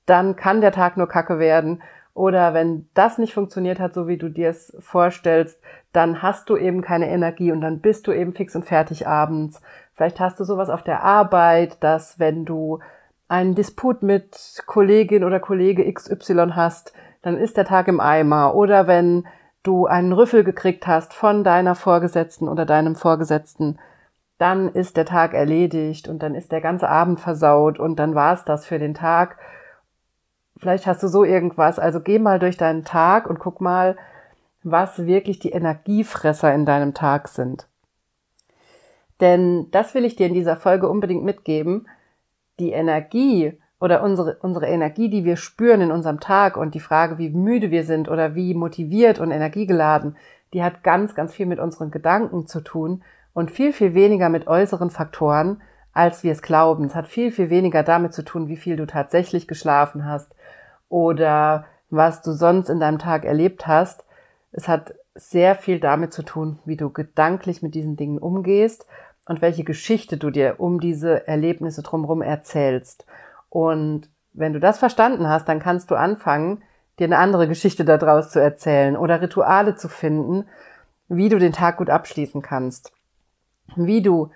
dann 0.06 0.36
kann 0.36 0.60
der 0.60 0.72
Tag 0.72 0.96
nur 0.96 1.08
Kacke 1.08 1.38
werden. 1.38 1.82
Oder 2.14 2.54
wenn 2.54 2.88
das 2.94 3.18
nicht 3.18 3.34
funktioniert 3.34 3.78
hat, 3.78 3.92
so 3.92 4.08
wie 4.08 4.16
du 4.16 4.30
dir 4.30 4.48
es 4.48 4.74
vorstellst, 4.80 5.60
dann 5.92 6.22
hast 6.22 6.48
du 6.48 6.56
eben 6.56 6.80
keine 6.80 7.10
Energie 7.10 7.52
und 7.52 7.60
dann 7.60 7.80
bist 7.80 8.06
du 8.06 8.12
eben 8.12 8.32
fix 8.32 8.56
und 8.56 8.64
fertig 8.64 9.06
abends. 9.06 9.60
Vielleicht 9.94 10.18
hast 10.18 10.40
du 10.40 10.44
sowas 10.44 10.70
auf 10.70 10.82
der 10.82 11.02
Arbeit, 11.02 11.82
dass 11.84 12.18
wenn 12.18 12.46
du 12.46 12.78
einen 13.28 13.54
Disput 13.54 14.02
mit 14.02 14.62
Kollegin 14.66 15.24
oder 15.24 15.40
Kollege 15.40 15.92
XY 15.92 16.52
hast, 16.52 16.92
dann 17.22 17.36
ist 17.36 17.56
der 17.56 17.64
Tag 17.64 17.88
im 17.88 18.00
Eimer. 18.00 18.54
Oder 18.54 18.86
wenn 18.86 19.26
du 19.62 19.86
einen 19.86 20.12
Rüffel 20.12 20.44
gekriegt 20.44 20.86
hast 20.86 21.12
von 21.12 21.42
deiner 21.42 21.74
Vorgesetzten 21.74 22.48
oder 22.48 22.64
deinem 22.64 22.94
Vorgesetzten, 22.94 23.78
dann 24.38 24.68
ist 24.68 24.96
der 24.96 25.06
Tag 25.06 25.34
erledigt 25.34 26.08
und 26.08 26.22
dann 26.22 26.34
ist 26.34 26.52
der 26.52 26.60
ganze 26.60 26.88
Abend 26.88 27.20
versaut 27.20 27.78
und 27.80 27.96
dann 27.96 28.14
war 28.14 28.34
es 28.34 28.44
das 28.44 28.66
für 28.66 28.78
den 28.78 28.94
Tag. 28.94 29.38
Vielleicht 30.58 30.86
hast 30.86 31.02
du 31.02 31.08
so 31.08 31.24
irgendwas. 31.24 31.78
Also 31.78 32.00
geh 32.00 32.18
mal 32.18 32.38
durch 32.38 32.56
deinen 32.56 32.84
Tag 32.84 33.28
und 33.28 33.38
guck 33.38 33.60
mal, 33.60 33.96
was 34.62 35.06
wirklich 35.06 35.38
die 35.38 35.50
Energiefresser 35.50 36.52
in 36.54 36.66
deinem 36.66 36.94
Tag 36.94 37.28
sind. 37.28 37.66
Denn 39.20 39.70
das 39.70 39.94
will 39.94 40.04
ich 40.04 40.16
dir 40.16 40.26
in 40.26 40.34
dieser 40.34 40.56
Folge 40.56 40.88
unbedingt 40.88 41.24
mitgeben 41.24 41.86
die 42.58 42.72
Energie 42.72 43.58
oder 43.78 44.02
unsere, 44.02 44.36
unsere 44.40 44.66
Energie, 44.66 45.10
die 45.10 45.24
wir 45.24 45.36
spüren 45.36 45.80
in 45.80 45.90
unserem 45.90 46.20
Tag 46.20 46.56
und 46.56 46.74
die 46.74 46.80
Frage, 46.80 47.18
wie 47.18 47.30
müde 47.30 47.70
wir 47.70 47.84
sind 47.84 48.08
oder 48.08 48.34
wie 48.34 48.54
motiviert 48.54 49.20
und 49.20 49.30
energiegeladen, 49.30 50.16
die 50.52 50.62
hat 50.62 50.82
ganz, 50.82 51.14
ganz 51.14 51.34
viel 51.34 51.46
mit 51.46 51.58
unseren 51.58 51.90
Gedanken 51.90 52.46
zu 52.46 52.60
tun 52.60 53.02
und 53.34 53.50
viel, 53.50 53.72
viel 53.72 53.94
weniger 53.94 54.28
mit 54.28 54.46
äußeren 54.46 54.90
Faktoren, 54.90 55.60
als 55.92 56.24
wir 56.24 56.32
es 56.32 56.42
glauben. 56.42 56.84
Es 56.84 56.94
hat 56.94 57.06
viel, 57.06 57.30
viel 57.30 57.50
weniger 57.50 57.82
damit 57.82 58.14
zu 58.14 58.22
tun, 58.22 58.48
wie 58.48 58.56
viel 58.56 58.76
du 58.76 58.86
tatsächlich 58.86 59.46
geschlafen 59.46 60.06
hast 60.06 60.34
oder 60.88 61.66
was 61.90 62.22
du 62.22 62.32
sonst 62.32 62.70
in 62.70 62.80
deinem 62.80 62.98
Tag 62.98 63.24
erlebt 63.24 63.66
hast. 63.66 64.04
Es 64.52 64.68
hat 64.68 64.94
sehr 65.14 65.54
viel 65.54 65.80
damit 65.80 66.12
zu 66.12 66.22
tun, 66.22 66.58
wie 66.64 66.76
du 66.76 66.90
gedanklich 66.90 67.62
mit 67.62 67.74
diesen 67.74 67.96
Dingen 67.96 68.18
umgehst 68.18 68.86
und 69.26 69.42
welche 69.42 69.64
Geschichte 69.64 70.16
du 70.16 70.30
dir 70.30 70.56
um 70.58 70.80
diese 70.80 71.26
Erlebnisse 71.26 71.82
drumherum 71.82 72.22
erzählst. 72.22 73.04
Und 73.50 74.08
wenn 74.32 74.52
du 74.52 74.60
das 74.60 74.78
verstanden 74.78 75.28
hast, 75.28 75.48
dann 75.48 75.60
kannst 75.60 75.90
du 75.90 75.96
anfangen, 75.96 76.62
dir 76.98 77.04
eine 77.04 77.18
andere 77.18 77.48
Geschichte 77.48 77.84
daraus 77.84 78.30
zu 78.30 78.40
erzählen 78.40 78.96
oder 78.96 79.20
Rituale 79.20 79.74
zu 79.74 79.88
finden, 79.88 80.46
wie 81.08 81.28
du 81.28 81.38
den 81.38 81.52
Tag 81.52 81.76
gut 81.76 81.90
abschließen 81.90 82.40
kannst. 82.40 82.92
Wie 83.74 84.00
du 84.00 84.30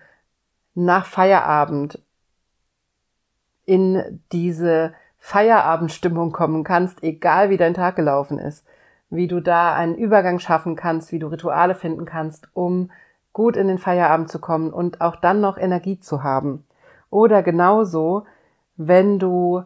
nach 0.75 1.07
Feierabend 1.07 2.03
in 3.65 4.21
diese 4.33 4.93
Feierabendstimmung 5.19 6.33
kommen 6.33 6.65
kannst, 6.65 7.03
egal 7.03 7.51
wie 7.51 7.57
dein 7.57 7.75
Tag 7.75 7.97
gelaufen 7.97 8.39
ist. 8.39 8.67
Wie 9.11 9.29
du 9.29 9.41
da 9.41 9.75
einen 9.75 9.95
Übergang 9.95 10.39
schaffen 10.39 10.77
kannst, 10.77 11.13
wie 11.13 11.19
du 11.19 11.29
Rituale 11.29 11.75
finden 11.75 12.05
kannst, 12.05 12.49
um 12.55 12.91
gut 13.33 13.57
in 13.57 13.69
den 13.69 13.79
Feierabend 13.79 14.31
zu 14.31 14.39
kommen 14.39 14.73
und 14.73 15.01
auch 15.01 15.17
dann 15.17 15.41
noch 15.41 15.57
Energie 15.57 16.01
zu 16.01 16.23
haben. 16.23 16.65
Oder 17.11 17.43
genauso, 17.43 18.25
wenn 18.77 19.19
du 19.19 19.65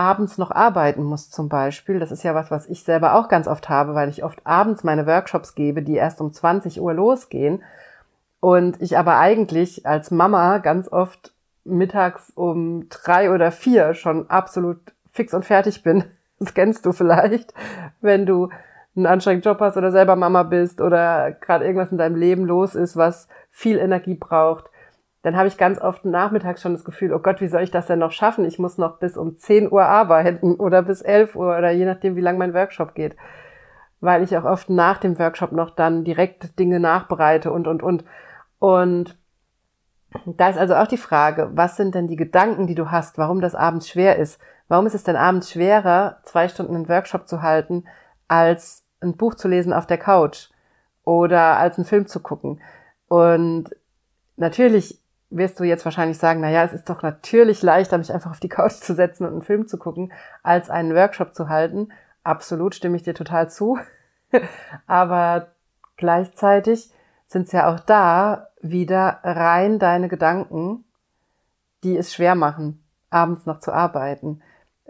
abends 0.00 0.38
noch 0.38 0.50
arbeiten 0.50 1.02
musst 1.02 1.34
zum 1.34 1.50
Beispiel. 1.50 1.98
Das 1.98 2.10
ist 2.10 2.22
ja 2.22 2.34
was, 2.34 2.50
was 2.50 2.66
ich 2.66 2.84
selber 2.84 3.14
auch 3.14 3.28
ganz 3.28 3.46
oft 3.46 3.68
habe, 3.68 3.94
weil 3.94 4.08
ich 4.08 4.24
oft 4.24 4.46
abends 4.46 4.82
meine 4.82 5.06
Workshops 5.06 5.54
gebe, 5.54 5.82
die 5.82 5.96
erst 5.96 6.22
um 6.22 6.32
20 6.32 6.80
Uhr 6.80 6.94
losgehen. 6.94 7.62
Und 8.40 8.80
ich 8.80 8.96
aber 8.96 9.18
eigentlich 9.18 9.86
als 9.86 10.10
Mama 10.10 10.58
ganz 10.58 10.88
oft 10.88 11.34
mittags 11.64 12.30
um 12.34 12.88
drei 12.88 13.30
oder 13.30 13.52
vier 13.52 13.92
schon 13.92 14.30
absolut 14.30 14.80
fix 15.12 15.34
und 15.34 15.44
fertig 15.44 15.82
bin. 15.82 16.04
Das 16.42 16.54
kennst 16.54 16.86
du 16.86 16.92
vielleicht, 16.92 17.52
wenn 18.00 18.24
du 18.24 18.48
einen 18.96 19.06
anstrengenden 19.06 19.50
Job 19.50 19.60
hast 19.60 19.76
oder 19.76 19.92
selber 19.92 20.16
Mama 20.16 20.42
bist 20.42 20.80
oder 20.80 21.32
gerade 21.32 21.64
irgendwas 21.64 21.92
in 21.92 21.98
deinem 21.98 22.16
Leben 22.16 22.44
los 22.44 22.74
ist, 22.74 22.96
was 22.96 23.28
viel 23.50 23.78
Energie 23.78 24.14
braucht, 24.14 24.70
dann 25.22 25.36
habe 25.36 25.48
ich 25.48 25.58
ganz 25.58 25.80
oft 25.80 26.04
nachmittags 26.04 26.62
schon 26.62 26.72
das 26.72 26.84
Gefühl, 26.84 27.12
oh 27.12 27.18
Gott, 27.18 27.40
wie 27.40 27.48
soll 27.48 27.62
ich 27.62 27.70
das 27.70 27.86
denn 27.86 27.98
noch 27.98 28.12
schaffen? 28.12 28.44
Ich 28.44 28.58
muss 28.58 28.78
noch 28.78 28.98
bis 28.98 29.16
um 29.16 29.36
10 29.36 29.70
Uhr 29.70 29.84
arbeiten 29.84 30.54
oder 30.58 30.82
bis 30.82 31.02
11 31.02 31.36
Uhr 31.36 31.56
oder 31.56 31.70
je 31.70 31.84
nachdem, 31.84 32.16
wie 32.16 32.22
lang 32.22 32.38
mein 32.38 32.54
Workshop 32.54 32.94
geht. 32.94 33.16
weil 34.00 34.22
ich 34.22 34.36
auch 34.36 34.44
oft 34.44 34.70
nach 34.70 34.98
dem 34.98 35.18
Workshop 35.18 35.52
noch 35.52 35.70
dann 35.70 36.04
direkt 36.04 36.58
Dinge 36.58 36.80
nachbereite 36.80 37.52
und, 37.52 37.66
und, 37.68 37.82
und. 37.82 38.04
Und 38.58 39.18
da 40.24 40.48
ist 40.48 40.58
also 40.58 40.74
auch 40.74 40.86
die 40.86 40.96
Frage, 40.96 41.50
was 41.52 41.76
sind 41.76 41.94
denn 41.94 42.08
die 42.08 42.16
Gedanken, 42.16 42.66
die 42.66 42.74
du 42.74 42.90
hast, 42.90 43.18
warum 43.18 43.40
das 43.40 43.54
abends 43.54 43.88
schwer 43.88 44.16
ist? 44.16 44.40
Warum 44.68 44.86
ist 44.86 44.94
es 44.94 45.04
denn 45.04 45.16
abends 45.16 45.50
schwerer, 45.50 46.18
zwei 46.24 46.48
Stunden 46.48 46.74
einen 46.74 46.88
Workshop 46.88 47.28
zu 47.28 47.42
halten, 47.42 47.84
als 48.30 48.84
ein 49.00 49.16
Buch 49.16 49.34
zu 49.34 49.48
lesen 49.48 49.72
auf 49.72 49.86
der 49.86 49.98
Couch 49.98 50.50
oder 51.04 51.58
als 51.58 51.76
einen 51.76 51.84
Film 51.84 52.06
zu 52.06 52.20
gucken? 52.20 52.60
Und 53.08 53.70
natürlich 54.36 55.00
wirst 55.30 55.58
du 55.58 55.64
jetzt 55.64 55.84
wahrscheinlich 55.84 56.18
sagen, 56.18 56.40
na 56.40 56.50
ja, 56.50 56.62
es 56.62 56.72
ist 56.72 56.88
doch 56.88 57.02
natürlich 57.02 57.62
leichter, 57.62 57.98
mich 57.98 58.12
einfach 58.12 58.30
auf 58.30 58.40
die 58.40 58.48
Couch 58.48 58.74
zu 58.74 58.94
setzen 58.94 59.26
und 59.26 59.32
einen 59.32 59.42
Film 59.42 59.66
zu 59.66 59.78
gucken, 59.78 60.12
als 60.44 60.70
einen 60.70 60.94
Workshop 60.94 61.34
zu 61.34 61.48
halten. 61.48 61.88
Absolut 62.22 62.74
stimme 62.74 62.96
ich 62.96 63.02
dir 63.02 63.14
total 63.14 63.50
zu. 63.50 63.78
Aber 64.86 65.48
gleichzeitig 65.96 66.90
sind 67.26 67.46
es 67.46 67.52
ja 67.52 67.72
auch 67.72 67.80
da 67.80 68.48
wieder 68.60 69.18
rein 69.24 69.80
deine 69.80 70.08
Gedanken, 70.08 70.84
die 71.82 71.96
es 71.96 72.14
schwer 72.14 72.36
machen, 72.36 72.84
abends 73.10 73.46
noch 73.46 73.58
zu 73.58 73.72
arbeiten. 73.72 74.40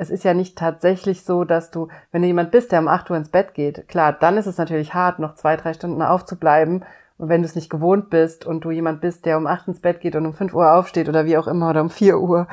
Es 0.00 0.11
ist 0.11 0.25
ja 0.25 0.35
nicht 0.35 0.57
tatsächlich 0.57 1.25
so, 1.25 1.45
dass 1.45 1.71
du, 1.71 1.88
wenn 2.11 2.23
du 2.23 2.28
jemand 2.28 2.50
bist, 2.50 2.73
der 2.73 2.80
um 2.80 2.88
8 2.88 3.11
Uhr 3.11 3.16
ins 3.16 3.28
Bett 3.28 3.54
geht, 3.54 3.87
klar, 3.88 4.12
dann 4.12 4.37
ist 4.37 4.47
es 4.47 4.59
natürlich 4.59 4.95
hart, 4.95 5.19
noch 5.19 5.35
zwei, 5.35 5.57
drei 5.57 5.75
Stunden 5.75 6.02
aufzubleiben. 6.02 6.85
Und 7.19 7.28
wenn 7.28 7.42
du 7.42 7.47
es 7.47 7.54
nicht 7.54 7.71
gewohnt 7.71 8.09
bist 8.09 8.47
und 8.47 8.64
du 8.64 8.71
jemand 8.71 9.00
bist, 9.00 9.26
der 9.26 9.37
um 9.37 9.47
8 9.47 9.69
ins 9.69 9.80
Bett 9.80 10.00
geht 10.00 10.16
und 10.16 10.26
um 10.26 10.33
5 10.33 10.54
Uhr 10.54 10.73
aufsteht 10.73 11.09
oder 11.09 11.26
wie 11.26 11.37
auch 11.37 11.47
immer 11.47 11.71
oder 11.71 11.83
um 11.83 11.90
4 11.90 12.19
Uhr, 12.19 12.49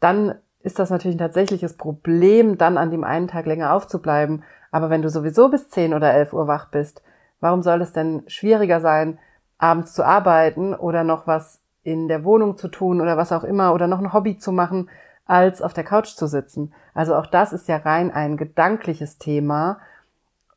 dann 0.00 0.36
ist 0.60 0.78
das 0.78 0.90
natürlich 0.90 1.16
ein 1.16 1.20
tatsächliches 1.20 1.76
Problem, 1.76 2.58
dann 2.58 2.78
an 2.78 2.90
dem 2.90 3.04
einen 3.04 3.28
Tag 3.28 3.46
länger 3.46 3.72
aufzubleiben. 3.72 4.44
Aber 4.70 4.90
wenn 4.90 5.02
du 5.02 5.10
sowieso 5.10 5.48
bis 5.48 5.68
10 5.68 5.94
oder 5.94 6.12
11 6.12 6.32
Uhr 6.32 6.46
wach 6.46 6.70
bist, 6.70 7.02
Warum 7.40 7.62
soll 7.62 7.80
es 7.82 7.92
denn 7.92 8.22
schwieriger 8.26 8.80
sein, 8.80 9.18
abends 9.58 9.92
zu 9.92 10.04
arbeiten 10.04 10.74
oder 10.74 11.04
noch 11.04 11.26
was 11.26 11.60
in 11.82 12.08
der 12.08 12.24
Wohnung 12.24 12.56
zu 12.56 12.68
tun 12.68 13.00
oder 13.00 13.16
was 13.16 13.32
auch 13.32 13.44
immer 13.44 13.72
oder 13.72 13.86
noch 13.86 14.00
ein 14.00 14.12
Hobby 14.12 14.38
zu 14.38 14.52
machen, 14.52 14.90
als 15.28 15.62
auf 15.62 15.72
der 15.72 15.84
Couch 15.84 16.08
zu 16.08 16.26
sitzen? 16.26 16.74
Also 16.94 17.14
auch 17.14 17.26
das 17.26 17.52
ist 17.52 17.68
ja 17.68 17.76
rein 17.76 18.10
ein 18.10 18.36
gedankliches 18.36 19.18
Thema 19.18 19.78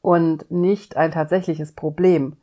und 0.01 0.49
nicht 0.49 0.97
ein 0.97 1.11
tatsächliches 1.11 1.73
Problem. 1.73 2.37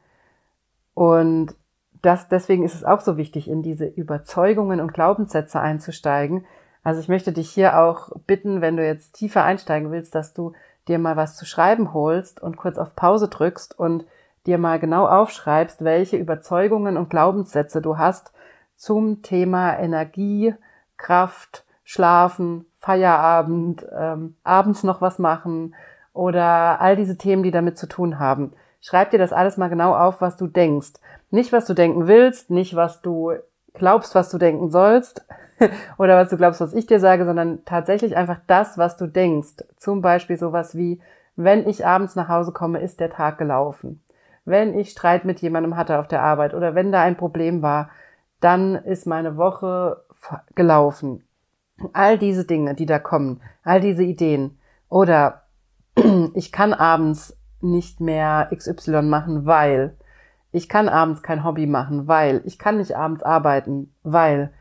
Und 0.94 1.56
das, 2.02 2.28
deswegen 2.28 2.64
ist 2.64 2.74
es 2.74 2.84
auch 2.84 3.00
so 3.00 3.16
wichtig, 3.16 3.48
in 3.48 3.62
diese 3.62 3.86
Überzeugungen 3.86 4.80
und 4.80 4.94
Glaubenssätze 4.94 5.60
einzusteigen. 5.60 6.44
Also 6.84 7.00
ich 7.00 7.08
möchte 7.08 7.32
dich 7.32 7.50
hier 7.50 7.80
auch 7.80 8.10
bitten, 8.26 8.60
wenn 8.60 8.76
du 8.76 8.86
jetzt 8.86 9.14
tiefer 9.14 9.42
einsteigen 9.42 9.90
willst, 9.90 10.14
dass 10.14 10.32
du 10.32 10.52
dir 10.86 10.98
mal 10.98 11.16
was 11.16 11.36
zu 11.36 11.44
schreiben 11.44 11.92
holst 11.92 12.40
und 12.40 12.56
kurz 12.56 12.78
auf 12.78 12.94
Pause 12.94 13.28
drückst 13.28 13.78
und 13.78 14.04
dir 14.46 14.58
mal 14.58 14.78
genau 14.78 15.06
aufschreibst, 15.06 15.84
welche 15.84 16.16
Überzeugungen 16.16 16.96
und 16.96 17.10
Glaubenssätze 17.10 17.82
du 17.82 17.98
hast 17.98 18.32
zum 18.76 19.22
Thema 19.22 19.76
Energie, 19.78 20.54
Kraft, 20.96 21.64
Schlafen, 21.90 22.66
Feierabend, 22.76 23.86
ähm, 23.98 24.36
abends 24.44 24.82
noch 24.82 25.00
was 25.00 25.18
machen 25.18 25.74
oder 26.12 26.80
all 26.80 26.96
diese 26.96 27.16
Themen, 27.16 27.42
die 27.42 27.50
damit 27.50 27.78
zu 27.78 27.88
tun 27.88 28.18
haben. 28.18 28.52
Schreib 28.80 29.10
dir 29.10 29.18
das 29.18 29.32
alles 29.32 29.56
mal 29.56 29.68
genau 29.68 29.94
auf, 29.94 30.20
was 30.20 30.36
du 30.36 30.46
denkst. 30.46 30.94
Nicht, 31.30 31.52
was 31.52 31.64
du 31.64 31.74
denken 31.74 32.06
willst, 32.06 32.50
nicht, 32.50 32.76
was 32.76 33.00
du 33.00 33.32
glaubst, 33.72 34.14
was 34.14 34.28
du 34.28 34.36
denken 34.36 34.70
sollst 34.70 35.24
oder 35.98 36.16
was 36.16 36.28
du 36.28 36.36
glaubst, 36.36 36.60
was 36.60 36.74
ich 36.74 36.86
dir 36.86 37.00
sage, 37.00 37.24
sondern 37.24 37.64
tatsächlich 37.64 38.16
einfach 38.16 38.40
das, 38.46 38.76
was 38.76 38.96
du 38.96 39.06
denkst. 39.06 39.64
Zum 39.76 40.02
Beispiel 40.02 40.36
sowas 40.36 40.76
wie, 40.76 41.00
wenn 41.36 41.66
ich 41.66 41.86
abends 41.86 42.16
nach 42.16 42.28
Hause 42.28 42.52
komme, 42.52 42.80
ist 42.80 43.00
der 43.00 43.10
Tag 43.10 43.38
gelaufen 43.38 44.02
wenn 44.48 44.78
ich 44.78 44.90
Streit 44.90 45.26
mit 45.26 45.40
jemandem 45.40 45.76
hatte 45.76 45.98
auf 45.98 46.08
der 46.08 46.22
Arbeit 46.22 46.54
oder 46.54 46.74
wenn 46.74 46.90
da 46.90 47.02
ein 47.02 47.16
Problem 47.16 47.60
war, 47.60 47.90
dann 48.40 48.76
ist 48.76 49.06
meine 49.06 49.36
Woche 49.36 50.02
gelaufen. 50.54 51.27
All 51.92 52.18
diese 52.18 52.44
Dinge, 52.44 52.74
die 52.74 52.86
da 52.86 52.98
kommen, 52.98 53.40
all 53.64 53.80
diese 53.80 54.02
Ideen. 54.02 54.58
Oder 54.88 55.42
ich 56.34 56.52
kann 56.52 56.72
abends 56.72 57.36
nicht 57.60 58.00
mehr 58.00 58.48
XY 58.54 59.02
machen, 59.02 59.46
weil 59.46 59.96
ich 60.52 60.68
kann 60.68 60.88
abends 60.88 61.22
kein 61.22 61.44
Hobby 61.44 61.66
machen, 61.66 62.08
weil 62.08 62.40
ich 62.44 62.58
kann 62.58 62.78
nicht 62.78 62.96
abends 62.96 63.22
arbeiten, 63.22 63.92
weil 64.02 64.52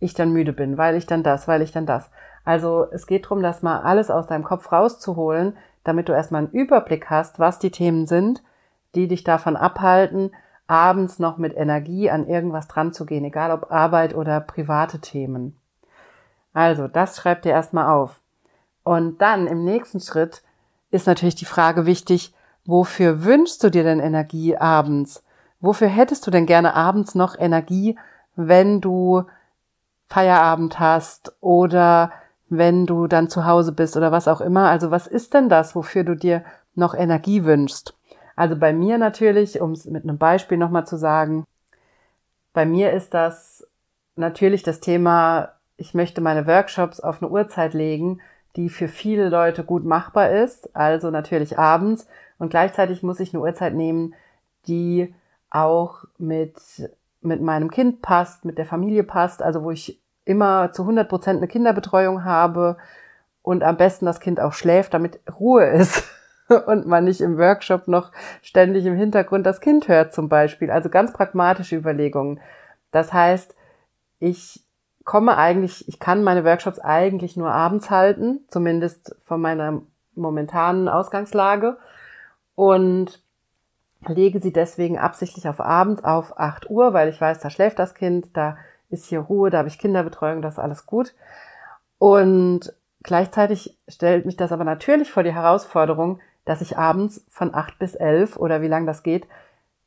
ich 0.00 0.14
dann 0.14 0.32
müde 0.32 0.52
bin, 0.52 0.76
weil 0.76 0.96
ich 0.96 1.06
dann 1.06 1.22
das, 1.22 1.48
weil 1.48 1.62
ich 1.62 1.72
dann 1.72 1.86
das. 1.86 2.10
Also 2.44 2.86
es 2.90 3.06
geht 3.06 3.24
darum, 3.24 3.42
das 3.42 3.62
mal 3.62 3.80
alles 3.80 4.10
aus 4.10 4.26
deinem 4.26 4.44
Kopf 4.44 4.72
rauszuholen, 4.72 5.56
damit 5.84 6.08
du 6.08 6.12
erstmal 6.12 6.44
einen 6.44 6.52
Überblick 6.52 7.10
hast, 7.10 7.38
was 7.38 7.58
die 7.58 7.70
Themen 7.70 8.06
sind 8.06 8.42
die 8.96 9.06
dich 9.06 9.22
davon 9.22 9.56
abhalten, 9.56 10.32
abends 10.66 11.20
noch 11.20 11.38
mit 11.38 11.56
Energie 11.56 12.10
an 12.10 12.26
irgendwas 12.26 12.66
dran 12.66 12.92
zu 12.92 13.06
gehen, 13.06 13.24
egal 13.24 13.52
ob 13.52 13.70
Arbeit 13.70 14.16
oder 14.16 14.40
private 14.40 14.98
Themen. 15.00 15.56
Also, 16.56 16.88
das 16.88 17.18
schreib 17.18 17.42
dir 17.42 17.52
erstmal 17.52 17.86
auf. 17.86 18.22
Und 18.82 19.20
dann 19.20 19.46
im 19.46 19.62
nächsten 19.62 20.00
Schritt 20.00 20.42
ist 20.90 21.06
natürlich 21.06 21.34
die 21.34 21.44
Frage 21.44 21.84
wichtig, 21.84 22.32
wofür 22.64 23.24
wünschst 23.24 23.62
du 23.62 23.68
dir 23.68 23.84
denn 23.84 24.00
Energie 24.00 24.56
abends? 24.56 25.22
Wofür 25.60 25.88
hättest 25.88 26.26
du 26.26 26.30
denn 26.30 26.46
gerne 26.46 26.72
abends 26.72 27.14
noch 27.14 27.38
Energie, 27.38 27.98
wenn 28.36 28.80
du 28.80 29.24
Feierabend 30.06 30.80
hast 30.80 31.36
oder 31.42 32.10
wenn 32.48 32.86
du 32.86 33.06
dann 33.06 33.28
zu 33.28 33.44
Hause 33.44 33.72
bist 33.72 33.94
oder 33.94 34.10
was 34.10 34.26
auch 34.26 34.40
immer? 34.40 34.70
Also 34.70 34.90
was 34.90 35.06
ist 35.06 35.34
denn 35.34 35.50
das, 35.50 35.74
wofür 35.74 36.04
du 36.04 36.16
dir 36.16 36.42
noch 36.74 36.94
Energie 36.94 37.44
wünschst? 37.44 37.94
Also 38.34 38.56
bei 38.56 38.72
mir 38.72 38.96
natürlich, 38.96 39.60
um 39.60 39.72
es 39.72 39.84
mit 39.84 40.04
einem 40.04 40.16
Beispiel 40.16 40.56
nochmal 40.56 40.86
zu 40.86 40.96
sagen, 40.96 41.44
bei 42.54 42.64
mir 42.64 42.92
ist 42.92 43.12
das 43.12 43.68
natürlich 44.14 44.62
das 44.62 44.80
Thema, 44.80 45.55
ich 45.76 45.94
möchte 45.94 46.20
meine 46.20 46.46
Workshops 46.46 47.00
auf 47.00 47.22
eine 47.22 47.30
Uhrzeit 47.30 47.74
legen, 47.74 48.20
die 48.56 48.68
für 48.70 48.88
viele 48.88 49.28
Leute 49.28 49.64
gut 49.64 49.84
machbar 49.84 50.30
ist, 50.30 50.74
also 50.74 51.10
natürlich 51.10 51.58
abends. 51.58 52.06
Und 52.38 52.50
gleichzeitig 52.50 53.02
muss 53.02 53.20
ich 53.20 53.34
eine 53.34 53.42
Uhrzeit 53.42 53.74
nehmen, 53.74 54.14
die 54.66 55.14
auch 55.50 56.04
mit, 56.18 56.56
mit 57.20 57.42
meinem 57.42 57.70
Kind 57.70 58.02
passt, 58.02 58.44
mit 58.44 58.58
der 58.58 58.66
Familie 58.66 59.04
passt, 59.04 59.42
also 59.42 59.62
wo 59.62 59.70
ich 59.70 60.00
immer 60.24 60.72
zu 60.72 60.82
100 60.82 61.08
Prozent 61.08 61.38
eine 61.38 61.48
Kinderbetreuung 61.48 62.24
habe 62.24 62.78
und 63.42 63.62
am 63.62 63.76
besten 63.76 64.06
das 64.06 64.20
Kind 64.20 64.40
auch 64.40 64.52
schläft, 64.54 64.94
damit 64.94 65.20
Ruhe 65.38 65.66
ist. 65.66 66.04
und 66.66 66.86
man 66.86 67.04
nicht 67.04 67.20
im 67.20 67.38
Workshop 67.38 67.88
noch 67.88 68.12
ständig 68.42 68.86
im 68.86 68.96
Hintergrund 68.96 69.46
das 69.46 69.60
Kind 69.60 69.88
hört 69.88 70.14
zum 70.14 70.28
Beispiel. 70.28 70.70
Also 70.70 70.88
ganz 70.88 71.12
pragmatische 71.12 71.76
Überlegungen. 71.76 72.40
Das 72.92 73.12
heißt, 73.12 73.54
ich 74.18 74.65
komme 75.06 75.38
eigentlich, 75.38 75.88
ich 75.88 75.98
kann 75.98 76.22
meine 76.22 76.44
Workshops 76.44 76.80
eigentlich 76.80 77.36
nur 77.36 77.50
abends 77.50 77.90
halten, 77.90 78.40
zumindest 78.48 79.16
von 79.24 79.40
meiner 79.40 79.80
momentanen 80.14 80.88
Ausgangslage 80.88 81.78
und 82.56 83.22
lege 84.06 84.40
sie 84.40 84.52
deswegen 84.52 84.98
absichtlich 84.98 85.48
auf 85.48 85.60
abends 85.60 86.04
auf 86.04 86.38
8 86.38 86.68
Uhr, 86.68 86.92
weil 86.92 87.08
ich 87.08 87.20
weiß, 87.20 87.38
da 87.38 87.50
schläft 87.50 87.78
das 87.78 87.94
Kind, 87.94 88.36
da 88.36 88.58
ist 88.90 89.06
hier 89.06 89.20
Ruhe, 89.20 89.48
da 89.48 89.58
habe 89.58 89.68
ich 89.68 89.78
Kinderbetreuung, 89.78 90.42
das 90.42 90.54
ist 90.54 90.58
alles 90.58 90.86
gut. 90.86 91.14
Und 91.98 92.74
gleichzeitig 93.02 93.78
stellt 93.88 94.26
mich 94.26 94.36
das 94.36 94.52
aber 94.52 94.64
natürlich 94.64 95.10
vor 95.10 95.22
die 95.22 95.34
Herausforderung, 95.34 96.20
dass 96.44 96.60
ich 96.60 96.76
abends 96.78 97.24
von 97.30 97.54
acht 97.54 97.78
bis 97.78 97.94
elf 97.94 98.36
oder 98.36 98.60
wie 98.60 98.68
lang 98.68 98.86
das 98.86 99.02
geht, 99.02 99.26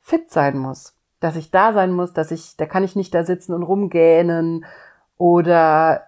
fit 0.01 0.31
sein 0.31 0.57
muss. 0.57 0.95
Dass 1.19 1.35
ich 1.35 1.51
da 1.51 1.73
sein 1.73 1.91
muss, 1.91 2.13
dass 2.13 2.31
ich, 2.31 2.55
da 2.55 2.65
kann 2.65 2.85
ich 2.85 2.95
nicht 2.95 3.13
da 3.13 3.23
sitzen 3.23 3.53
und 3.53 3.63
rumgähnen 3.63 4.65
oder 5.19 6.05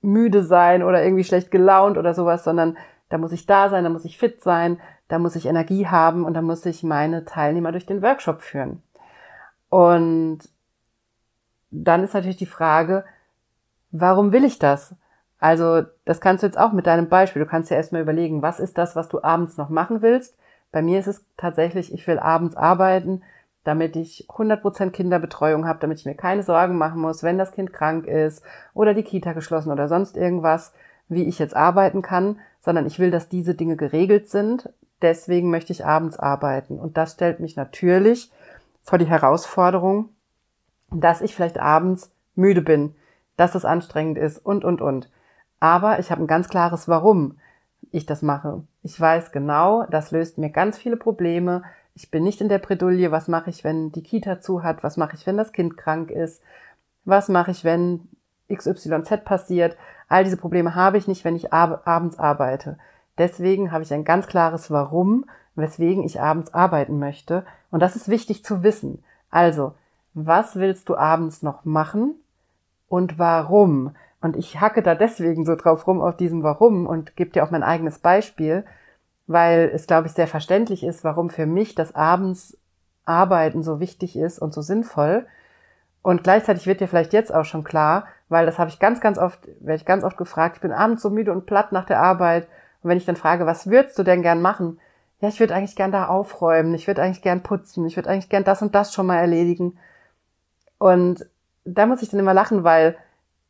müde 0.00 0.42
sein 0.42 0.82
oder 0.82 1.04
irgendwie 1.04 1.24
schlecht 1.24 1.50
gelaunt 1.50 1.98
oder 1.98 2.14
sowas, 2.14 2.44
sondern 2.44 2.78
da 3.10 3.18
muss 3.18 3.32
ich 3.32 3.44
da 3.44 3.68
sein, 3.68 3.84
da 3.84 3.90
muss 3.90 4.06
ich 4.06 4.16
fit 4.16 4.42
sein, 4.42 4.80
da 5.08 5.18
muss 5.18 5.36
ich 5.36 5.44
Energie 5.44 5.86
haben 5.86 6.24
und 6.24 6.32
da 6.32 6.40
muss 6.40 6.64
ich 6.64 6.82
meine 6.82 7.26
Teilnehmer 7.26 7.72
durch 7.72 7.84
den 7.84 8.00
Workshop 8.00 8.40
führen. 8.40 8.82
Und 9.68 10.38
dann 11.70 12.04
ist 12.04 12.14
natürlich 12.14 12.38
die 12.38 12.46
Frage, 12.46 13.04
warum 13.90 14.32
will 14.32 14.44
ich 14.44 14.58
das? 14.58 14.94
Also 15.38 15.82
das 16.04 16.20
kannst 16.20 16.42
du 16.42 16.46
jetzt 16.46 16.58
auch 16.58 16.72
mit 16.72 16.86
deinem 16.86 17.08
Beispiel. 17.08 17.42
Du 17.42 17.48
kannst 17.48 17.70
ja 17.70 17.76
erstmal 17.76 18.02
überlegen, 18.02 18.42
was 18.42 18.60
ist 18.60 18.78
das, 18.78 18.94
was 18.94 19.08
du 19.08 19.22
abends 19.22 19.56
noch 19.56 19.70
machen 19.70 20.00
willst. 20.00 20.38
Bei 20.70 20.82
mir 20.82 21.00
ist 21.00 21.08
es 21.08 21.24
tatsächlich, 21.36 21.92
ich 21.92 22.06
will 22.06 22.18
abends 22.18 22.56
arbeiten, 22.56 23.22
damit 23.64 23.96
ich 23.96 24.26
100% 24.28 24.90
Kinderbetreuung 24.90 25.66
habe, 25.66 25.78
damit 25.80 26.00
ich 26.00 26.06
mir 26.06 26.14
keine 26.14 26.42
Sorgen 26.42 26.76
machen 26.76 27.00
muss, 27.00 27.22
wenn 27.22 27.38
das 27.38 27.52
Kind 27.52 27.72
krank 27.72 28.06
ist 28.06 28.42
oder 28.74 28.94
die 28.94 29.04
Kita 29.04 29.32
geschlossen 29.32 29.70
oder 29.70 29.88
sonst 29.88 30.16
irgendwas, 30.16 30.72
wie 31.08 31.24
ich 31.24 31.38
jetzt 31.38 31.54
arbeiten 31.54 32.02
kann, 32.02 32.40
sondern 32.60 32.86
ich 32.86 32.98
will, 32.98 33.10
dass 33.10 33.28
diese 33.28 33.54
Dinge 33.54 33.76
geregelt 33.76 34.28
sind. 34.28 34.68
Deswegen 35.00 35.50
möchte 35.50 35.72
ich 35.72 35.84
abends 35.84 36.18
arbeiten. 36.18 36.78
Und 36.78 36.96
das 36.96 37.12
stellt 37.12 37.40
mich 37.40 37.56
natürlich 37.56 38.30
vor 38.82 38.98
die 38.98 39.06
Herausforderung, 39.06 40.08
dass 40.90 41.20
ich 41.20 41.34
vielleicht 41.34 41.58
abends 41.58 42.12
müde 42.34 42.62
bin, 42.62 42.94
dass 43.36 43.54
es 43.54 43.64
anstrengend 43.64 44.18
ist 44.18 44.38
und, 44.38 44.64
und, 44.64 44.80
und. 44.80 45.10
Aber 45.60 45.98
ich 45.98 46.10
habe 46.10 46.22
ein 46.22 46.26
ganz 46.26 46.48
klares 46.48 46.88
Warum. 46.88 47.38
ich 47.90 48.06
das 48.06 48.22
mache. 48.22 48.62
Ich 48.82 48.98
weiß 48.98 49.32
genau, 49.32 49.84
das 49.90 50.12
löst 50.12 50.38
mir 50.38 50.50
ganz 50.50 50.78
viele 50.78 50.96
Probleme. 50.96 51.62
Ich 51.94 52.10
bin 52.10 52.24
nicht 52.24 52.40
in 52.40 52.48
der 52.48 52.58
Bredouille, 52.58 53.10
was 53.10 53.28
mache 53.28 53.50
ich, 53.50 53.64
wenn 53.64 53.92
die 53.92 54.02
Kita 54.02 54.40
zu 54.40 54.62
hat, 54.62 54.82
was 54.82 54.96
mache 54.96 55.16
ich, 55.16 55.26
wenn 55.26 55.36
das 55.36 55.52
Kind 55.52 55.76
krank 55.76 56.10
ist, 56.10 56.42
was 57.04 57.28
mache 57.28 57.50
ich, 57.50 57.64
wenn 57.64 58.08
XYZ 58.52 59.24
passiert. 59.24 59.76
All 60.08 60.24
diese 60.24 60.36
Probleme 60.36 60.74
habe 60.74 60.98
ich 60.98 61.08
nicht, 61.08 61.24
wenn 61.24 61.36
ich 61.36 61.52
ab 61.52 61.82
abends 61.86 62.18
arbeite. 62.18 62.78
Deswegen 63.18 63.72
habe 63.72 63.82
ich 63.82 63.92
ein 63.92 64.04
ganz 64.04 64.26
klares 64.26 64.70
Warum, 64.70 65.26
weswegen 65.54 66.02
ich 66.02 66.20
abends 66.20 66.54
arbeiten 66.54 66.98
möchte. 66.98 67.44
Und 67.70 67.80
das 67.80 67.96
ist 67.96 68.08
wichtig 68.08 68.44
zu 68.44 68.62
wissen. 68.62 69.04
Also, 69.30 69.74
was 70.14 70.56
willst 70.56 70.88
du 70.88 70.96
abends 70.96 71.42
noch 71.42 71.64
machen 71.64 72.14
und 72.88 73.18
warum? 73.18 73.94
Und 74.20 74.36
ich 74.36 74.60
hacke 74.60 74.82
da 74.82 74.94
deswegen 74.94 75.44
so 75.44 75.56
drauf 75.56 75.86
rum 75.86 76.00
auf 76.00 76.16
diesem 76.16 76.42
Warum 76.42 76.86
und 76.86 77.16
gebe 77.16 77.30
dir 77.30 77.44
auch 77.44 77.50
mein 77.50 77.62
eigenes 77.62 77.98
Beispiel, 77.98 78.64
weil 79.32 79.70
es, 79.74 79.86
glaube 79.86 80.06
ich, 80.06 80.12
sehr 80.12 80.28
verständlich 80.28 80.84
ist, 80.84 81.04
warum 81.04 81.30
für 81.30 81.46
mich 81.46 81.74
das 81.74 81.94
abends 81.94 82.56
Arbeiten 83.04 83.62
so 83.62 83.80
wichtig 83.80 84.16
ist 84.16 84.38
und 84.38 84.54
so 84.54 84.62
sinnvoll. 84.62 85.26
Und 86.02 86.24
gleichzeitig 86.24 86.66
wird 86.66 86.80
dir 86.80 86.88
vielleicht 86.88 87.12
jetzt 87.12 87.32
auch 87.32 87.44
schon 87.44 87.64
klar, 87.64 88.06
weil 88.28 88.46
das 88.46 88.58
habe 88.58 88.70
ich 88.70 88.78
ganz, 88.78 89.00
ganz 89.00 89.18
oft, 89.18 89.46
werde 89.60 89.76
ich 89.76 89.84
ganz 89.84 90.04
oft 90.04 90.16
gefragt, 90.16 90.56
ich 90.56 90.62
bin 90.62 90.72
abends 90.72 91.02
so 91.02 91.10
müde 91.10 91.32
und 91.32 91.46
platt 91.46 91.72
nach 91.72 91.84
der 91.84 92.00
Arbeit. 92.00 92.48
Und 92.82 92.90
wenn 92.90 92.98
ich 92.98 93.04
dann 93.04 93.16
frage, 93.16 93.46
was 93.46 93.68
würdest 93.68 93.98
du 93.98 94.02
denn 94.02 94.22
gern 94.22 94.42
machen? 94.42 94.80
Ja, 95.20 95.28
ich 95.28 95.38
würde 95.38 95.54
eigentlich 95.54 95.76
gern 95.76 95.92
da 95.92 96.06
aufräumen, 96.06 96.74
ich 96.74 96.88
würde 96.88 97.02
eigentlich 97.02 97.22
gern 97.22 97.44
putzen, 97.44 97.86
ich 97.86 97.96
würde 97.96 98.10
eigentlich 98.10 98.28
gern 98.28 98.42
das 98.42 98.62
und 98.62 98.74
das 98.74 98.92
schon 98.92 99.06
mal 99.06 99.18
erledigen. 99.18 99.78
Und 100.78 101.24
da 101.64 101.86
muss 101.86 102.02
ich 102.02 102.08
dann 102.08 102.18
immer 102.18 102.34
lachen, 102.34 102.64
weil 102.64 102.96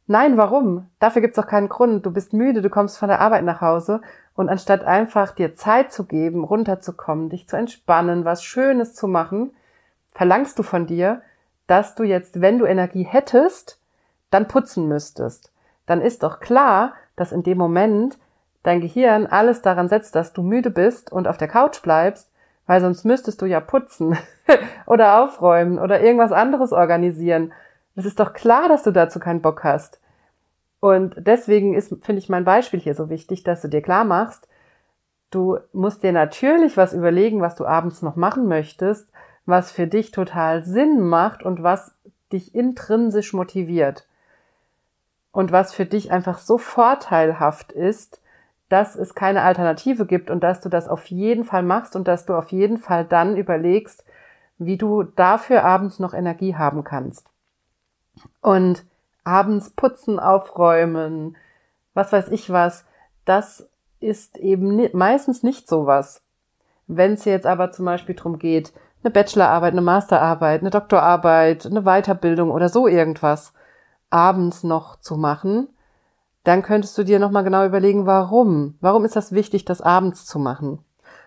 Nein, 0.06 0.36
warum? 0.36 0.88
Dafür 0.98 1.22
gibt's 1.22 1.36
doch 1.36 1.46
keinen 1.46 1.68
Grund. 1.68 2.04
Du 2.04 2.10
bist 2.10 2.32
müde, 2.32 2.60
du 2.60 2.70
kommst 2.70 2.98
von 2.98 3.08
der 3.08 3.20
Arbeit 3.20 3.44
nach 3.44 3.60
Hause 3.60 4.00
und 4.34 4.48
anstatt 4.48 4.84
einfach 4.84 5.32
dir 5.32 5.54
Zeit 5.54 5.92
zu 5.92 6.04
geben, 6.04 6.44
runterzukommen, 6.44 7.28
dich 7.28 7.48
zu 7.48 7.56
entspannen, 7.56 8.24
was 8.24 8.42
Schönes 8.42 8.94
zu 8.94 9.06
machen, 9.06 9.52
verlangst 10.12 10.58
du 10.58 10.62
von 10.62 10.86
dir, 10.86 11.22
dass 11.66 11.94
du 11.94 12.02
jetzt, 12.02 12.40
wenn 12.40 12.58
du 12.58 12.66
Energie 12.66 13.04
hättest, 13.04 13.80
dann 14.30 14.48
putzen 14.48 14.88
müsstest. 14.88 15.52
Dann 15.86 16.00
ist 16.00 16.22
doch 16.22 16.40
klar, 16.40 16.94
dass 17.16 17.32
in 17.32 17.42
dem 17.42 17.58
Moment 17.58 18.18
dein 18.62 18.80
Gehirn 18.80 19.26
alles 19.26 19.62
daran 19.62 19.88
setzt, 19.88 20.14
dass 20.14 20.32
du 20.32 20.42
müde 20.42 20.70
bist 20.70 21.12
und 21.12 21.28
auf 21.28 21.36
der 21.36 21.48
Couch 21.48 21.82
bleibst, 21.82 22.30
weil 22.66 22.80
sonst 22.80 23.04
müsstest 23.04 23.42
du 23.42 23.46
ja 23.46 23.60
putzen 23.60 24.16
oder 24.86 25.22
aufräumen 25.22 25.78
oder 25.78 26.00
irgendwas 26.00 26.32
anderes 26.32 26.72
organisieren 26.72 27.52
es 27.96 28.04
ist 28.04 28.20
doch 28.20 28.32
klar, 28.32 28.68
dass 28.68 28.82
du 28.82 28.90
dazu 28.90 29.18
keinen 29.20 29.42
Bock 29.42 29.64
hast. 29.64 30.00
Und 30.80 31.14
deswegen 31.18 31.74
ist, 31.74 31.94
finde 32.02 32.18
ich, 32.18 32.28
mein 32.28 32.44
Beispiel 32.44 32.80
hier 32.80 32.94
so 32.94 33.08
wichtig, 33.08 33.44
dass 33.44 33.62
du 33.62 33.68
dir 33.68 33.82
klar 33.82 34.04
machst, 34.04 34.48
du 35.30 35.58
musst 35.72 36.02
dir 36.02 36.12
natürlich 36.12 36.76
was 36.76 36.92
überlegen, 36.92 37.40
was 37.40 37.54
du 37.54 37.64
abends 37.64 38.02
noch 38.02 38.16
machen 38.16 38.48
möchtest, 38.48 39.08
was 39.46 39.70
für 39.70 39.86
dich 39.86 40.10
total 40.10 40.64
Sinn 40.64 41.00
macht 41.00 41.42
und 41.42 41.62
was 41.62 41.94
dich 42.32 42.54
intrinsisch 42.54 43.32
motiviert. 43.32 44.06
Und 45.30 45.52
was 45.52 45.72
für 45.72 45.86
dich 45.86 46.12
einfach 46.12 46.38
so 46.38 46.58
vorteilhaft 46.58 47.72
ist, 47.72 48.20
dass 48.68 48.96
es 48.96 49.14
keine 49.14 49.42
Alternative 49.42 50.06
gibt 50.06 50.30
und 50.30 50.42
dass 50.42 50.60
du 50.60 50.68
das 50.68 50.88
auf 50.88 51.06
jeden 51.06 51.44
Fall 51.44 51.62
machst 51.62 51.94
und 51.94 52.08
dass 52.08 52.26
du 52.26 52.34
auf 52.34 52.52
jeden 52.52 52.78
Fall 52.78 53.04
dann 53.04 53.36
überlegst, 53.36 54.04
wie 54.58 54.76
du 54.76 55.02
dafür 55.02 55.64
abends 55.64 55.98
noch 55.98 56.14
Energie 56.14 56.54
haben 56.54 56.84
kannst. 56.84 57.31
Und 58.40 58.84
abends 59.24 59.70
putzen, 59.70 60.18
aufräumen, 60.18 61.36
was 61.94 62.12
weiß 62.12 62.28
ich 62.28 62.50
was, 62.50 62.84
das 63.24 63.68
ist 64.00 64.36
eben 64.38 64.88
meistens 64.92 65.42
nicht 65.42 65.68
sowas. 65.68 66.22
Wenn 66.86 67.12
es 67.12 67.24
jetzt 67.24 67.46
aber 67.46 67.70
zum 67.70 67.84
Beispiel 67.84 68.14
darum 68.14 68.38
geht, 68.38 68.72
eine 69.02 69.10
Bachelorarbeit, 69.10 69.72
eine 69.72 69.82
Masterarbeit, 69.82 70.60
eine 70.60 70.70
Doktorarbeit, 70.70 71.66
eine 71.66 71.82
Weiterbildung 71.82 72.50
oder 72.50 72.68
so 72.68 72.86
irgendwas 72.86 73.52
abends 74.10 74.62
noch 74.62 74.96
zu 75.00 75.16
machen, 75.16 75.68
dann 76.44 76.62
könntest 76.62 76.98
du 76.98 77.04
dir 77.04 77.18
nochmal 77.18 77.44
genau 77.44 77.64
überlegen, 77.64 78.06
warum. 78.06 78.76
Warum 78.80 79.04
ist 79.04 79.16
das 79.16 79.32
wichtig, 79.32 79.64
das 79.64 79.80
abends 79.80 80.26
zu 80.26 80.38
machen? 80.38 80.84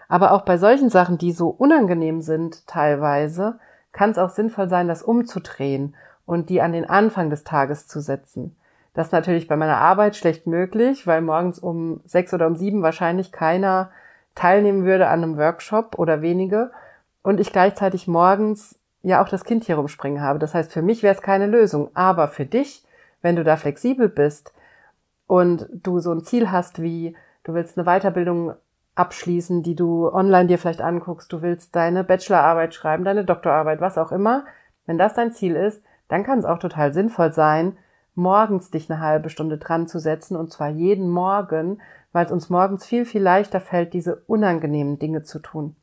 Aber 0.07 0.33
auch 0.33 0.41
bei 0.41 0.57
solchen 0.57 0.89
Sachen, 0.89 1.17
die 1.17 1.31
so 1.31 1.49
unangenehm 1.49 2.21
sind 2.21 2.67
teilweise, 2.67 3.59
kann 3.91 4.11
es 4.11 4.17
auch 4.17 4.29
sinnvoll 4.29 4.69
sein, 4.69 4.87
das 4.87 5.01
umzudrehen 5.01 5.95
und 6.25 6.49
die 6.49 6.61
an 6.61 6.73
den 6.73 6.89
Anfang 6.89 7.29
des 7.29 7.43
Tages 7.43 7.87
zu 7.87 7.99
setzen. 7.99 8.55
Das 8.93 9.07
ist 9.07 9.13
natürlich 9.13 9.47
bei 9.47 9.57
meiner 9.57 9.77
Arbeit 9.77 10.15
schlecht 10.15 10.47
möglich, 10.47 11.05
weil 11.05 11.21
morgens 11.21 11.59
um 11.59 12.01
sechs 12.05 12.33
oder 12.33 12.47
um 12.47 12.55
sieben 12.55 12.81
wahrscheinlich 12.81 13.31
keiner 13.31 13.91
teilnehmen 14.35 14.85
würde 14.85 15.07
an 15.07 15.23
einem 15.23 15.37
Workshop 15.37 15.99
oder 15.99 16.21
wenige 16.21 16.71
und 17.21 17.39
ich 17.39 17.51
gleichzeitig 17.51 18.07
morgens 18.07 18.79
ja 19.01 19.21
auch 19.21 19.29
das 19.29 19.43
Kind 19.43 19.63
hier 19.63 19.75
rumspringen 19.75 20.21
habe. 20.21 20.39
Das 20.39 20.53
heißt, 20.53 20.71
für 20.71 20.81
mich 20.81 21.03
wäre 21.03 21.13
es 21.13 21.21
keine 21.21 21.47
Lösung. 21.47 21.89
Aber 21.93 22.27
für 22.27 22.45
dich, 22.45 22.83
wenn 23.21 23.35
du 23.35 23.43
da 23.43 23.55
flexibel 23.55 24.09
bist 24.09 24.53
und 25.27 25.67
du 25.71 25.99
so 25.99 26.11
ein 26.11 26.23
Ziel 26.23 26.51
hast 26.51 26.81
wie, 26.81 27.15
du 27.43 27.53
willst 27.53 27.77
eine 27.77 27.85
Weiterbildung 27.85 28.53
abschließen, 28.95 29.61
die 29.61 29.75
du 29.75 30.11
online 30.11 30.47
dir 30.47 30.57
vielleicht 30.57 30.81
anguckst, 30.81 31.31
du 31.31 31.41
willst 31.41 31.75
deine 31.75 32.03
Bachelorarbeit 32.03 32.73
schreiben, 32.73 33.03
deine 33.03 33.25
Doktorarbeit, 33.25 33.81
was 33.81 33.97
auch 33.97 34.11
immer, 34.11 34.45
wenn 34.85 34.97
das 34.97 35.13
dein 35.13 35.31
Ziel 35.31 35.55
ist, 35.55 35.83
dann 36.07 36.23
kann 36.23 36.39
es 36.39 36.45
auch 36.45 36.59
total 36.59 36.93
sinnvoll 36.93 37.33
sein, 37.33 37.77
morgens 38.15 38.71
dich 38.71 38.89
eine 38.89 39.01
halbe 39.01 39.29
Stunde 39.29 39.57
dran 39.57 39.87
zu 39.87 39.99
setzen 39.99 40.35
und 40.35 40.51
zwar 40.51 40.69
jeden 40.69 41.09
Morgen, 41.09 41.81
weil 42.13 42.25
es 42.25 42.31
uns 42.31 42.49
morgens 42.49 42.85
viel, 42.85 43.05
viel 43.05 43.21
leichter 43.21 43.59
fällt, 43.59 43.93
diese 43.93 44.23
unangenehmen 44.27 44.99
Dinge 44.99 45.23
zu 45.23 45.39
tun. 45.39 45.75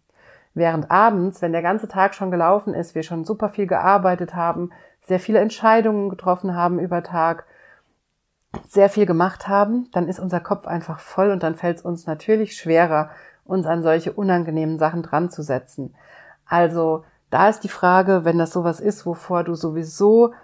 Während 0.54 0.90
abends, 0.90 1.40
wenn 1.42 1.52
der 1.52 1.62
ganze 1.62 1.88
Tag 1.88 2.14
schon 2.14 2.30
gelaufen 2.30 2.74
ist, 2.74 2.94
wir 2.94 3.02
schon 3.02 3.24
super 3.24 3.48
viel 3.48 3.66
gearbeitet 3.66 4.34
haben, 4.34 4.70
sehr 5.00 5.20
viele 5.20 5.40
Entscheidungen 5.40 6.08
getroffen 6.08 6.54
haben 6.54 6.78
über 6.78 7.02
Tag, 7.02 7.46
sehr 8.68 8.90
viel 8.90 9.06
gemacht 9.06 9.48
haben, 9.48 9.88
dann 9.92 10.08
ist 10.08 10.20
unser 10.20 10.40
Kopf 10.40 10.66
einfach 10.66 11.00
voll 11.00 11.30
und 11.30 11.42
dann 11.42 11.54
fällt 11.54 11.78
es 11.78 11.84
uns 11.84 12.06
natürlich 12.06 12.56
schwerer, 12.56 13.10
uns 13.44 13.66
an 13.66 13.82
solche 13.82 14.12
unangenehmen 14.12 14.78
Sachen 14.78 15.02
dran 15.02 15.30
zu 15.30 15.42
setzen. 15.42 15.94
Also 16.46 17.04
da 17.32 17.48
ist 17.48 17.60
die 17.60 17.68
Frage, 17.68 18.26
wenn 18.26 18.36
das 18.36 18.52
sowas 18.52 18.78
ist, 18.78 19.06
wovor 19.06 19.42
du 19.42 19.54
sowieso, 19.54 20.34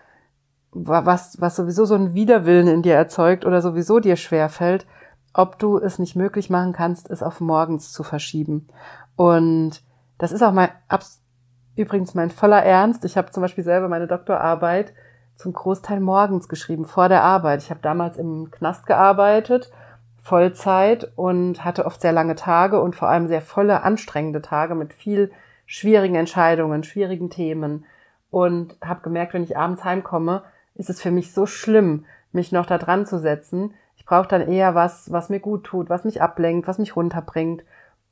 was, 0.73 1.39
was 1.39 1.55
sowieso 1.55 1.85
so 1.85 1.95
ein 1.95 2.15
Widerwillen 2.15 2.67
in 2.67 2.83
dir 2.83 2.95
erzeugt 2.95 3.45
oder 3.45 3.61
sowieso 3.61 4.01
dir 4.01 4.17
schwerfällt, 4.17 4.87
ob 5.35 5.59
du 5.59 5.77
es 5.77 5.99
nicht 5.99 6.17
möglich 6.17 6.49
machen 6.49 6.73
kannst, 6.73 7.11
es 7.11 7.23
auf 7.23 7.41
morgens 7.41 7.93
zu 7.93 8.03
verschieben. 8.03 8.69
Und 9.17 9.83
das 10.17 10.33
ist 10.33 10.43
auch 10.43 10.53
mein, 10.53 10.71
übrigens 11.77 12.15
mein 12.15 12.31
voller 12.31 12.63
Ernst. 12.63 13.05
Ich 13.05 13.19
habe 13.19 13.31
zum 13.33 13.43
Beispiel 13.43 13.65
selber 13.65 13.89
meine 13.89 14.07
Doktorarbeit 14.07 14.95
zum 15.37 15.53
Großteil 15.53 16.01
morgens 16.01 16.49
geschrieben, 16.49 16.87
vor 16.87 17.11
der 17.11 17.23
Arbeit. 17.23 17.63
Ich 17.63 17.71
habe 17.71 17.81
damals 17.83 18.17
im 18.17 18.51
Knast 18.51 18.87
gearbeitet, 18.87 19.71
Vollzeit 20.23 21.13
und 21.17 21.67
hatte 21.67 21.85
oft 21.85 22.01
sehr 22.01 22.13
lange 22.13 22.35
Tage 22.35 22.81
und 22.81 22.97
vor 22.97 23.09
allem 23.09 23.29
sehr 23.29 23.43
volle, 23.43 23.83
anstrengende 23.83 24.41
Tage 24.41 24.75
mit 24.75 24.95
viel 24.95 25.31
schwierigen 25.69 26.17
Entscheidungen, 26.17 26.83
schwierigen 26.83 27.31
Themen. 27.31 27.85
Und 28.31 28.77
habe 28.85 29.03
gemerkt, 29.03 29.35
wenn 29.35 29.45
ich 29.45 29.57
abends 29.57 29.85
heimkomme, 29.85 30.43
ist 30.75 30.91
es 30.91 31.01
für 31.01 31.11
mich 31.11 31.33
so 31.33 31.47
schlimm, 31.47 32.05
mich 32.33 32.51
noch 32.53 32.67
da 32.67 32.79
dran 32.79 33.07
zu 33.07 33.19
setzen. 33.19 33.75
Ich 33.97 34.05
brauche 34.05 34.29
dann 34.29 34.49
eher 34.49 34.75
was, 34.75 35.13
was 35.13 35.29
mir 35.29 35.41
gut 35.41 35.65
tut, 35.65 35.89
was 35.89 36.05
mich 36.05 36.21
ablenkt, 36.21 36.67
was 36.67 36.79
mich 36.79 36.97
runterbringt. 36.97 37.63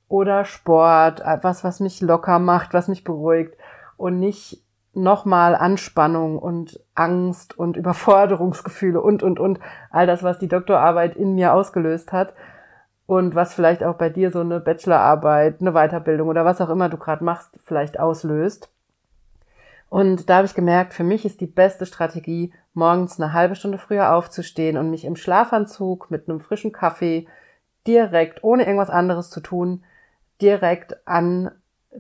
Oder 0.09 0.45
Sport, 0.45 1.21
etwas, 1.21 1.65
was 1.65 1.81
mich 1.81 2.01
locker 2.01 2.39
macht, 2.39 2.73
was 2.73 2.89
mich 2.89 3.05
beruhigt. 3.05 3.57
Und 3.97 4.21
nicht 4.21 4.63
nochmal 4.95 5.55
Anspannung 5.55 6.39
und 6.39 6.81
Angst 6.95 7.59
und 7.59 7.77
Überforderungsgefühle 7.77 9.01
und, 9.01 9.23
und, 9.23 9.41
und. 9.41 9.61
All 9.91 10.07
das, 10.07 10.23
was 10.23 10.39
die 10.39 10.49
Doktorarbeit 10.49 11.17
in 11.17 11.35
mir 11.35 11.53
ausgelöst 11.53 12.13
hat 12.13 12.35
und 13.07 13.35
was 13.35 13.55
vielleicht 13.55 13.85
auch 13.85 13.95
bei 13.95 14.09
dir 14.09 14.31
so 14.31 14.41
eine 14.41 14.61
Bachelorarbeit, 14.61 15.61
eine 15.61 15.73
Weiterbildung 15.73 16.29
oder 16.29 16.45
was 16.45 16.61
auch 16.61 16.69
immer 16.69 16.89
du 16.89 16.97
gerade 16.97 17.25
machst, 17.25 17.51
vielleicht 17.65 17.99
auslöst. 17.99 18.71
Und 19.89 20.29
da 20.29 20.37
habe 20.37 20.47
ich 20.47 20.55
gemerkt, 20.55 20.95
für 20.95 21.05
mich 21.05 21.25
ist 21.25 21.41
die 21.41 21.47
beste 21.47 21.87
Strategie, 21.87 22.53
morgens 22.75 23.21
eine 23.21 23.33
halbe 23.33 23.55
Stunde 23.55 23.79
früher 23.79 24.13
aufzustehen 24.13 24.77
und 24.77 24.91
mich 24.91 25.05
im 25.05 25.17
Schlafanzug 25.17 26.11
mit 26.11 26.29
einem 26.29 26.41
frischen 26.41 26.73
Kaffee 26.73 27.27
direkt, 27.87 28.43
ohne 28.43 28.65
irgendwas 28.65 28.91
anderes 28.91 29.31
zu 29.31 29.41
tun, 29.41 29.85
direkt 30.43 31.07
an 31.07 31.53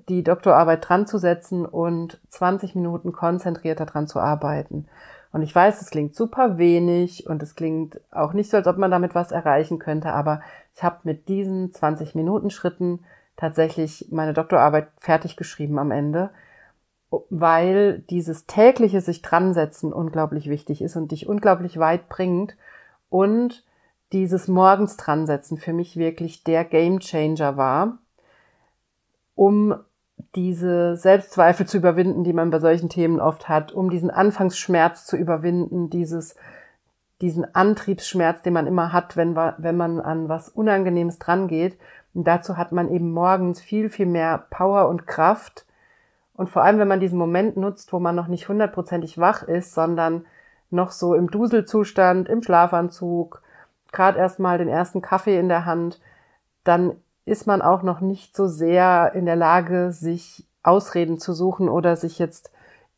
die 0.09 0.25
Doktorarbeit 0.25 0.87
dran 0.87 1.07
zu 1.07 1.19
setzen 1.19 1.64
und 1.64 2.21
20 2.29 2.75
Minuten 2.75 3.12
konzentrierter 3.12 3.87
dran 3.87 4.09
zu 4.09 4.21
arbeiten. 4.21 4.88
Und 5.37 5.42
ich 5.42 5.55
weiß, 5.55 5.83
es 5.83 5.90
klingt 5.90 6.14
super 6.14 6.57
wenig 6.57 7.27
und 7.27 7.42
es 7.42 7.55
klingt 7.55 8.01
auch 8.11 8.33
nicht 8.33 8.51
so, 8.51 8.57
als 8.57 8.66
ob 8.66 8.79
man 8.79 8.90
damit 8.90 9.14
was 9.14 9.33
erreichen 9.33 9.79
könnte, 9.79 10.14
aber 10.14 10.40
ich 10.75 10.83
habe 10.83 11.01
mit 11.03 11.29
diesen 11.29 11.75
20 11.75 12.14
Minuten 12.14 12.49
Schritten 12.49 13.01
tatsächlich 13.37 14.09
meine 14.11 14.33
Doktorarbeit 14.33 14.88
fertig 14.96 15.37
geschrieben 15.37 15.79
am 15.79 15.90
Ende, 15.90 16.31
weil 17.29 17.99
dieses 18.09 18.46
tägliche 18.46 19.03
sich 19.03 19.20
dran 19.20 19.53
setzen 19.53 19.92
unglaublich 19.92 20.49
wichtig 20.49 20.81
ist 20.81 20.96
und 20.96 21.12
dich 21.12 21.29
unglaublich 21.29 21.79
weit 21.79 22.09
bringt 22.09 22.57
und 23.11 23.62
dieses 24.12 24.49
Morgens 24.49 24.96
dran 24.96 25.27
setzen 25.27 25.59
für 25.59 25.75
mich 25.75 25.99
wirklich 25.99 26.44
der 26.44 26.64
Game 26.64 27.01
Changer 27.01 27.59
war, 27.59 27.99
um 29.35 29.75
diese 30.35 30.96
Selbstzweifel 30.96 31.66
zu 31.66 31.79
überwinden, 31.79 32.24
die 32.24 32.33
man 32.33 32.50
bei 32.50 32.59
solchen 32.59 32.88
Themen 32.88 33.20
oft 33.20 33.48
hat, 33.48 33.72
um 33.72 33.90
diesen 33.90 34.11
Anfangsschmerz 34.11 35.07
zu 35.07 35.16
überwinden, 35.16 35.90
dieses, 35.90 36.37
diesen 37.20 37.55
Antriebsschmerz, 37.55 38.42
den 38.42 38.52
man 38.52 38.66
immer 38.66 38.92
hat, 38.92 39.16
wenn, 39.16 39.37
wenn 39.37 39.76
man 39.76 40.00
an 40.00 40.29
was 40.29 40.48
Unangenehmes 40.48 41.18
dran 41.18 41.48
geht. 41.48 41.79
Und 42.14 42.26
dazu 42.26 42.57
hat 42.57 42.72
man 42.72 42.90
eben 42.90 43.12
morgens 43.12 43.61
viel, 43.61 43.90
viel 43.90 44.07
mehr 44.07 44.46
Power 44.50 44.88
und 44.88 45.07
Kraft. 45.07 45.66
Und 46.35 46.50
vor 46.50 46.62
allem, 46.62 46.79
wenn 46.79 46.88
man 46.88 47.00
diesen 47.00 47.18
Moment 47.18 47.57
nutzt, 47.57 47.92
wo 47.92 47.98
man 47.98 48.14
noch 48.14 48.29
nicht 48.29 48.48
hundertprozentig 48.48 49.18
wach 49.18 49.42
ist, 49.42 49.74
sondern 49.74 50.26
noch 50.70 50.90
so 50.90 51.14
im 51.14 51.31
Duselzustand, 51.31 52.29
im 52.29 52.42
Schlafanzug, 52.42 53.42
gerade 53.92 54.18
erst 54.18 54.38
mal 54.38 54.59
den 54.59 54.68
ersten 54.68 55.00
Kaffee 55.00 55.38
in 55.38 55.48
der 55.48 55.64
Hand, 55.64 56.00
dann 56.64 56.96
ist 57.26 57.46
man 57.46 57.60
auch 57.60 57.82
noch 57.82 58.00
nicht 58.00 58.34
so 58.34 58.46
sehr 58.46 59.12
in 59.14 59.26
der 59.26 59.36
Lage, 59.36 59.92
sich 59.92 60.46
Ausreden 60.62 61.18
zu 61.18 61.32
suchen 61.32 61.68
oder 61.68 61.96
sich 61.96 62.18
jetzt 62.18 62.50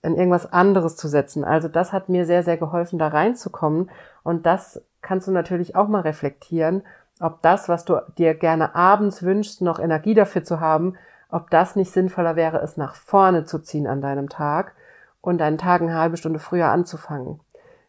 in 0.02 0.14
irgendwas 0.14 0.52
anderes 0.52 0.96
zu 0.96 1.08
setzen. 1.08 1.44
Also 1.44 1.68
das 1.68 1.92
hat 1.92 2.08
mir 2.08 2.24
sehr, 2.24 2.42
sehr 2.42 2.56
geholfen, 2.56 2.98
da 2.98 3.08
reinzukommen. 3.08 3.90
Und 4.22 4.46
das 4.46 4.82
kannst 5.02 5.26
du 5.26 5.32
natürlich 5.32 5.74
auch 5.74 5.88
mal 5.88 6.02
reflektieren, 6.02 6.82
ob 7.20 7.42
das, 7.42 7.68
was 7.68 7.84
du 7.84 8.00
dir 8.16 8.34
gerne 8.34 8.74
abends 8.74 9.22
wünschst, 9.22 9.60
noch 9.60 9.80
Energie 9.80 10.14
dafür 10.14 10.44
zu 10.44 10.60
haben, 10.60 10.94
ob 11.30 11.50
das 11.50 11.74
nicht 11.74 11.90
sinnvoller 11.90 12.36
wäre, 12.36 12.58
es 12.58 12.76
nach 12.76 12.94
vorne 12.94 13.44
zu 13.44 13.58
ziehen 13.58 13.86
an 13.86 14.00
deinem 14.00 14.28
Tag 14.28 14.74
und 15.20 15.38
deinen 15.38 15.58
Tag 15.58 15.82
eine 15.82 15.98
halbe 15.98 16.16
Stunde 16.16 16.38
früher 16.38 16.68
anzufangen. 16.68 17.40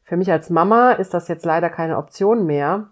Für 0.04 0.18
mich 0.18 0.32
als 0.32 0.50
Mama 0.50 0.94
ist 0.94 1.14
das 1.14 1.28
jetzt 1.28 1.46
leider 1.46 1.70
keine 1.70 1.98
Option 1.98 2.46
mehr, 2.46 2.88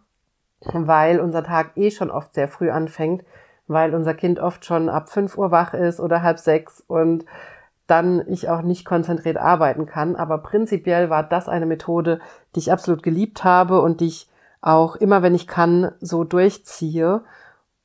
weil 0.62 1.20
unser 1.20 1.44
Tag 1.44 1.72
eh 1.76 1.92
schon 1.92 2.12
oft 2.12 2.34
sehr 2.34 2.48
früh 2.48 2.70
anfängt, 2.70 3.24
weil 3.68 3.94
unser 3.94 4.14
Kind 4.14 4.40
oft 4.40 4.66
schon 4.66 4.90
ab 4.90 5.10
fünf 5.10 5.38
Uhr 5.38 5.52
wach 5.52 5.74
ist 5.74 6.00
oder 6.00 6.22
halb 6.22 6.40
sechs 6.40 6.84
und 6.88 7.26
dann 7.86 8.24
ich 8.28 8.50
auch 8.50 8.62
nicht 8.62 8.86
konzentriert 8.86 9.38
arbeiten 9.38 9.86
kann. 9.86 10.16
Aber 10.16 10.40
prinzipiell 10.40 11.10
war 11.10 11.24
das 11.24 11.48
eine 11.48 11.66
Methode, 11.66 12.20
die 12.56 12.60
ich 12.60 12.72
absolut 12.72 13.04
geliebt 13.04 13.44
habe 13.44 13.82
und 13.82 14.02
die 14.02 14.08
ich 14.08 14.30
auch 14.62 14.96
immer, 14.96 15.22
wenn 15.22 15.36
ich 15.36 15.48
kann, 15.48 15.92
so 16.00 16.24
durchziehe 16.24 17.22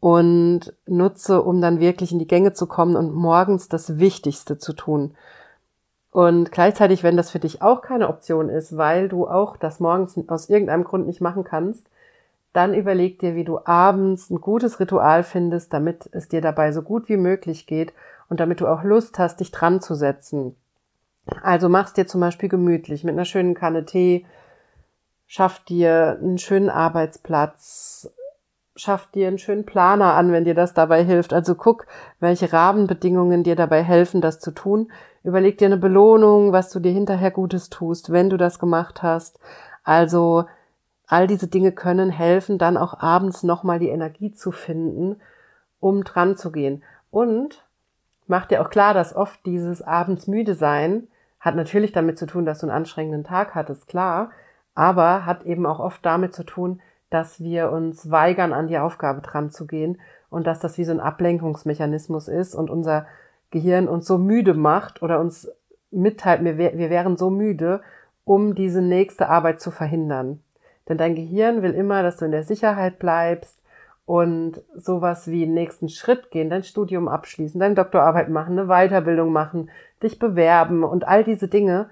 und 0.00 0.74
nutze, 0.86 1.42
um 1.42 1.60
dann 1.60 1.78
wirklich 1.78 2.10
in 2.10 2.18
die 2.18 2.26
Gänge 2.26 2.52
zu 2.52 2.66
kommen 2.66 2.96
und 2.96 3.14
morgens 3.14 3.68
das 3.68 3.98
Wichtigste 3.98 4.58
zu 4.58 4.72
tun. 4.72 5.14
Und 6.10 6.50
gleichzeitig, 6.52 7.02
wenn 7.02 7.16
das 7.16 7.30
für 7.30 7.38
dich 7.38 7.62
auch 7.62 7.80
keine 7.80 8.08
Option 8.08 8.48
ist, 8.48 8.76
weil 8.76 9.08
du 9.08 9.28
auch 9.28 9.56
das 9.56 9.80
morgens 9.80 10.18
aus 10.28 10.48
irgendeinem 10.48 10.84
Grund 10.84 11.06
nicht 11.06 11.20
machen 11.20 11.44
kannst, 11.44 11.86
dann 12.52 12.74
überleg 12.74 13.18
dir, 13.18 13.34
wie 13.34 13.44
du 13.44 13.60
abends 13.64 14.30
ein 14.30 14.40
gutes 14.40 14.78
Ritual 14.78 15.22
findest, 15.22 15.72
damit 15.72 16.08
es 16.12 16.28
dir 16.28 16.40
dabei 16.40 16.72
so 16.72 16.82
gut 16.82 17.08
wie 17.08 17.16
möglich 17.16 17.66
geht 17.66 17.94
und 18.28 18.40
damit 18.40 18.60
du 18.60 18.66
auch 18.66 18.82
Lust 18.82 19.18
hast, 19.18 19.40
dich 19.40 19.50
dran 19.50 19.80
zu 19.80 19.94
setzen. 19.94 20.56
Also 21.42 21.68
machst 21.68 21.96
dir 21.96 22.06
zum 22.06 22.20
Beispiel 22.20 22.48
gemütlich 22.48 23.04
mit 23.04 23.14
einer 23.14 23.24
schönen 23.24 23.54
Kanne 23.54 23.84
Tee, 23.84 24.26
schaff 25.26 25.60
dir 25.64 26.18
einen 26.20 26.38
schönen 26.38 26.68
Arbeitsplatz, 26.68 28.10
schaff 28.76 29.06
dir 29.08 29.28
einen 29.28 29.38
schönen 29.38 29.64
Planer 29.64 30.14
an, 30.14 30.32
wenn 30.32 30.44
dir 30.44 30.54
das 30.54 30.74
dabei 30.74 31.04
hilft. 31.04 31.32
Also 31.32 31.54
guck, 31.54 31.86
welche 32.20 32.52
Rahmenbedingungen 32.52 33.44
dir 33.44 33.56
dabei 33.56 33.82
helfen, 33.82 34.20
das 34.20 34.40
zu 34.40 34.50
tun. 34.50 34.90
Überleg 35.22 35.58
dir 35.58 35.66
eine 35.66 35.76
Belohnung, 35.76 36.52
was 36.52 36.70
du 36.70 36.80
dir 36.80 36.92
hinterher 36.92 37.30
Gutes 37.30 37.70
tust, 37.70 38.10
wenn 38.12 38.28
du 38.28 38.36
das 38.36 38.58
gemacht 38.58 39.02
hast. 39.02 39.38
Also 39.84 40.46
all 41.12 41.26
diese 41.26 41.46
Dinge 41.46 41.72
können 41.72 42.08
helfen, 42.08 42.56
dann 42.56 42.78
auch 42.78 42.98
abends 43.00 43.42
nochmal 43.42 43.78
die 43.78 43.90
Energie 43.90 44.32
zu 44.32 44.50
finden, 44.50 45.20
um 45.78 46.04
dran 46.04 46.38
zu 46.38 46.50
gehen. 46.50 46.82
Und 47.10 47.66
mach 48.26 48.46
dir 48.46 48.62
auch 48.62 48.70
klar, 48.70 48.94
dass 48.94 49.14
oft 49.14 49.44
dieses 49.44 49.82
abends 49.82 50.26
müde 50.26 50.54
sein 50.54 51.08
hat 51.38 51.54
natürlich 51.54 51.92
damit 51.92 52.18
zu 52.18 52.24
tun, 52.26 52.46
dass 52.46 52.60
du 52.60 52.66
einen 52.66 52.76
anstrengenden 52.76 53.24
Tag 53.24 53.54
hattest, 53.54 53.88
klar, 53.88 54.30
aber 54.74 55.26
hat 55.26 55.42
eben 55.42 55.66
auch 55.66 55.80
oft 55.80 56.06
damit 56.06 56.32
zu 56.32 56.44
tun, 56.44 56.80
dass 57.10 57.40
wir 57.40 57.70
uns 57.72 58.10
weigern, 58.10 58.54
an 58.54 58.68
die 58.68 58.78
Aufgabe 58.78 59.20
dran 59.20 59.50
zu 59.50 59.66
gehen 59.66 60.00
und 60.30 60.46
dass 60.46 60.60
das 60.60 60.78
wie 60.78 60.84
so 60.84 60.92
ein 60.92 61.00
Ablenkungsmechanismus 61.00 62.28
ist 62.28 62.54
und 62.54 62.70
unser 62.70 63.06
Gehirn 63.50 63.86
uns 63.86 64.06
so 64.06 64.16
müde 64.16 64.54
macht 64.54 65.02
oder 65.02 65.20
uns 65.20 65.50
mitteilt, 65.90 66.42
wir, 66.42 66.56
wir 66.56 66.88
wären 66.88 67.18
so 67.18 67.28
müde, 67.28 67.82
um 68.24 68.54
diese 68.54 68.80
nächste 68.80 69.28
Arbeit 69.28 69.60
zu 69.60 69.70
verhindern. 69.70 70.40
Denn 70.88 70.98
dein 70.98 71.14
Gehirn 71.14 71.62
will 71.62 71.72
immer, 71.72 72.02
dass 72.02 72.16
du 72.16 72.24
in 72.24 72.32
der 72.32 72.44
Sicherheit 72.44 72.98
bleibst 72.98 73.58
und 74.04 74.62
sowas 74.74 75.28
wie 75.28 75.44
einen 75.44 75.54
nächsten 75.54 75.88
Schritt 75.88 76.30
gehen, 76.30 76.50
dein 76.50 76.64
Studium 76.64 77.08
abschließen, 77.08 77.60
deine 77.60 77.74
Doktorarbeit 77.74 78.28
machen, 78.28 78.58
eine 78.58 78.68
Weiterbildung 78.68 79.32
machen, 79.32 79.70
dich 80.02 80.18
bewerben 80.18 80.82
und 80.82 81.06
all 81.06 81.24
diese 81.24 81.48
Dinge, 81.48 81.88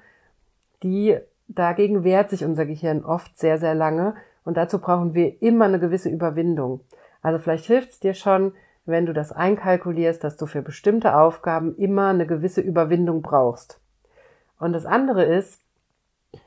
die 0.82 1.16
dagegen 1.46 2.04
wehrt 2.04 2.30
sich 2.30 2.44
unser 2.44 2.66
Gehirn 2.66 3.04
oft 3.04 3.38
sehr, 3.38 3.58
sehr 3.58 3.74
lange, 3.74 4.14
und 4.44 4.56
dazu 4.56 4.78
brauchen 4.78 5.14
wir 5.14 5.42
immer 5.42 5.66
eine 5.66 5.78
gewisse 5.78 6.08
Überwindung. 6.08 6.80
Also 7.22 7.38
vielleicht 7.38 7.66
hilft 7.66 7.90
es 7.90 8.00
dir 8.00 8.14
schon, 8.14 8.52
wenn 8.86 9.06
du 9.06 9.12
das 9.12 9.32
einkalkulierst, 9.32 10.24
dass 10.24 10.36
du 10.36 10.46
für 10.46 10.62
bestimmte 10.62 11.16
Aufgaben 11.16 11.76
immer 11.76 12.08
eine 12.08 12.26
gewisse 12.26 12.60
Überwindung 12.60 13.22
brauchst. 13.22 13.80
Und 14.58 14.72
das 14.72 14.86
andere 14.86 15.24
ist, 15.24 15.60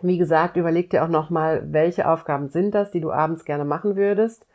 wie 0.02 0.17
gesagt, 0.17 0.58
überleg 0.58 0.89
dir 0.89 1.04
auch 1.04 1.10
nochmal, 1.10 1.72
welche 1.72 2.10
Aufgaben 2.10 2.50
sind 2.50 2.74
das, 2.74 2.91
die 2.91 3.02
du 3.02 3.12
abends 3.12 3.46
gerne 3.46 3.65
machen 3.65 3.96
würdest? 3.96 4.46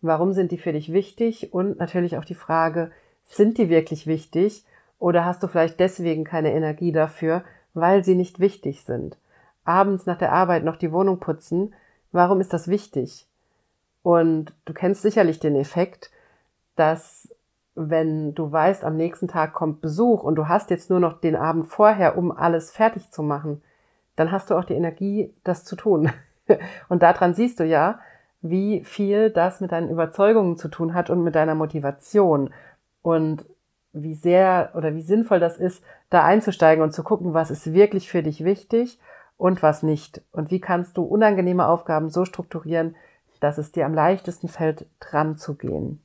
Warum 0.00 0.32
sind 0.32 0.52
die 0.52 0.58
für 0.58 0.72
dich 0.72 0.92
wichtig? 0.92 1.52
Und 1.52 1.78
natürlich 1.78 2.16
auch 2.16 2.24
die 2.24 2.34
Frage, 2.34 2.90
sind 3.24 3.58
die 3.58 3.68
wirklich 3.68 4.06
wichtig? 4.06 4.64
Oder 4.98 5.24
hast 5.24 5.42
du 5.42 5.48
vielleicht 5.48 5.80
deswegen 5.80 6.24
keine 6.24 6.52
Energie 6.52 6.92
dafür, 6.92 7.42
weil 7.74 8.04
sie 8.04 8.14
nicht 8.14 8.40
wichtig 8.40 8.82
sind? 8.84 9.18
Abends 9.64 10.06
nach 10.06 10.18
der 10.18 10.32
Arbeit 10.32 10.64
noch 10.64 10.76
die 10.76 10.92
Wohnung 10.92 11.20
putzen, 11.20 11.74
Warum 12.12 12.40
ist 12.40 12.52
das 12.52 12.68
wichtig? 12.68 13.26
Und 14.02 14.54
du 14.64 14.72
kennst 14.72 15.02
sicherlich 15.02 15.40
den 15.40 15.56
Effekt, 15.56 16.10
dass 16.76 17.28
wenn 17.74 18.34
du 18.34 18.50
weißt, 18.50 18.84
am 18.84 18.96
nächsten 18.96 19.28
Tag 19.28 19.52
kommt 19.52 19.80
Besuch 19.80 20.24
und 20.24 20.36
du 20.36 20.48
hast 20.48 20.70
jetzt 20.70 20.90
nur 20.90 21.00
noch 21.00 21.20
den 21.20 21.36
Abend 21.36 21.66
vorher, 21.66 22.16
um 22.16 22.32
alles 22.32 22.70
fertig 22.70 23.10
zu 23.10 23.22
machen, 23.22 23.62
dann 24.18 24.32
hast 24.32 24.50
du 24.50 24.54
auch 24.54 24.64
die 24.64 24.74
Energie, 24.74 25.32
das 25.44 25.64
zu 25.64 25.76
tun. 25.76 26.10
Und 26.88 27.02
daran 27.02 27.34
siehst 27.34 27.60
du 27.60 27.64
ja, 27.64 28.00
wie 28.40 28.84
viel 28.84 29.30
das 29.30 29.60
mit 29.60 29.72
deinen 29.72 29.90
Überzeugungen 29.90 30.56
zu 30.56 30.68
tun 30.68 30.94
hat 30.94 31.10
und 31.10 31.24
mit 31.24 31.34
deiner 31.34 31.56
Motivation 31.56 32.54
und 33.02 33.44
wie 33.92 34.14
sehr 34.14 34.70
oder 34.74 34.94
wie 34.94 35.02
sinnvoll 35.02 35.40
das 35.40 35.56
ist, 35.56 35.82
da 36.08 36.24
einzusteigen 36.24 36.84
und 36.84 36.92
zu 36.92 37.02
gucken, 37.02 37.34
was 37.34 37.50
ist 37.50 37.72
wirklich 37.72 38.08
für 38.08 38.22
dich 38.22 38.44
wichtig 38.44 39.00
und 39.36 39.60
was 39.62 39.82
nicht. 39.82 40.22
Und 40.30 40.52
wie 40.52 40.60
kannst 40.60 40.96
du 40.96 41.02
unangenehme 41.02 41.66
Aufgaben 41.66 42.10
so 42.10 42.24
strukturieren, 42.24 42.94
dass 43.40 43.58
es 43.58 43.72
dir 43.72 43.86
am 43.86 43.94
leichtesten 43.94 44.48
fällt, 44.48 44.86
dran 45.00 45.36
zu 45.36 45.54
gehen. 45.54 46.00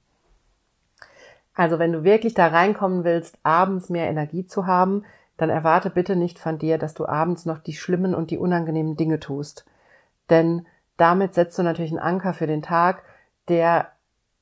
Also 1.55 1.77
wenn 1.79 1.91
du 1.91 2.03
wirklich 2.03 2.33
da 2.33 2.47
reinkommen 2.47 3.03
willst, 3.03 3.37
abends 3.43 3.89
mehr 3.89 4.09
Energie 4.09 4.45
zu 4.45 4.65
haben, 4.65 5.03
dann 5.37 5.49
erwarte 5.49 5.89
bitte 5.89 6.15
nicht 6.15 6.39
von 6.39 6.59
dir, 6.59 6.77
dass 6.77 6.93
du 6.93 7.05
abends 7.05 7.45
noch 7.45 7.59
die 7.59 7.73
schlimmen 7.73 8.13
und 8.13 8.31
die 8.31 8.37
unangenehmen 8.37 8.95
Dinge 8.95 9.19
tust. 9.19 9.65
Denn 10.29 10.65
damit 10.97 11.33
setzt 11.33 11.57
du 11.57 11.63
natürlich 11.63 11.91
einen 11.91 11.99
Anker 11.99 12.33
für 12.33 12.47
den 12.47 12.61
Tag, 12.61 13.03
der 13.49 13.87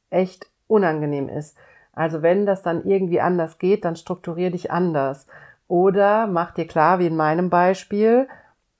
echt 0.09 0.47
unangenehm 0.67 1.29
ist. 1.29 1.57
Also 1.93 2.21
wenn 2.21 2.45
das 2.45 2.61
dann 2.61 2.85
irgendwie 2.85 3.21
anders 3.21 3.57
geht, 3.57 3.85
dann 3.85 3.95
strukturier 3.95 4.51
dich 4.51 4.71
anders. 4.71 5.27
Oder 5.67 6.27
mach 6.27 6.51
dir 6.51 6.67
klar, 6.67 6.99
wie 6.99 7.07
in 7.07 7.15
meinem 7.15 7.49
Beispiel, 7.49 8.27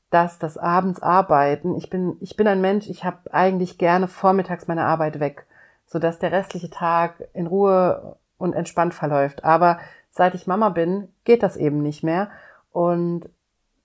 dass 0.10 0.39
das 0.39 0.58
abends 0.58 1.02
arbeiten, 1.02 1.76
ich 1.76 1.89
bin, 1.89 2.17
ich 2.19 2.36
bin 2.36 2.47
ein 2.47 2.60
Mensch, 2.60 2.89
ich 2.89 3.06
habe 3.06 3.34
eigentlich 3.34 3.78
gerne 3.78 4.10
vormittags 4.10 4.67
meine 4.67 4.84
Arbeit 4.84 5.21
weg, 5.21 5.45
sodass 5.86 6.19
der 6.19 6.34
restliche 6.34 6.69
Tag 6.69 7.24
in 7.34 7.47
Ruhe 7.47 8.17
und 8.38 8.54
entspannt 8.54 8.93
verläuft. 8.93 9.45
Aber 9.45 9.80
seit 10.12 10.36
ich 10.36 10.47
Mama 10.47 10.69
bin, 10.69 11.08
geht 11.24 11.41
das 11.41 11.58
eben 11.58 11.82
nicht 11.82 12.04
mehr. 12.04 12.30
Und 12.71 13.30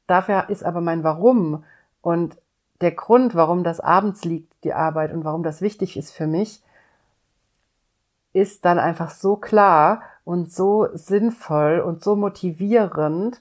dafür 0.06 0.48
ist 0.50 0.64
aber 0.64 0.80
mein 0.80 1.02
Warum 1.04 1.64
und 2.02 2.36
der 2.80 2.92
Grund, 2.92 3.34
warum 3.34 3.64
das 3.64 3.80
abends 3.80 4.24
liegt, 4.24 4.52
die 4.64 4.74
Arbeit 4.74 5.12
und 5.12 5.24
warum 5.24 5.42
das 5.42 5.62
wichtig 5.62 5.96
ist 5.96 6.12
für 6.12 6.26
mich, 6.26 6.62
ist 8.32 8.66
dann 8.66 8.78
einfach 8.78 9.10
so 9.10 9.36
klar 9.36 10.02
und 10.24 10.52
so 10.52 10.88
sinnvoll 10.92 11.80
und 11.80 12.02
so 12.02 12.16
motivierend, 12.16 13.40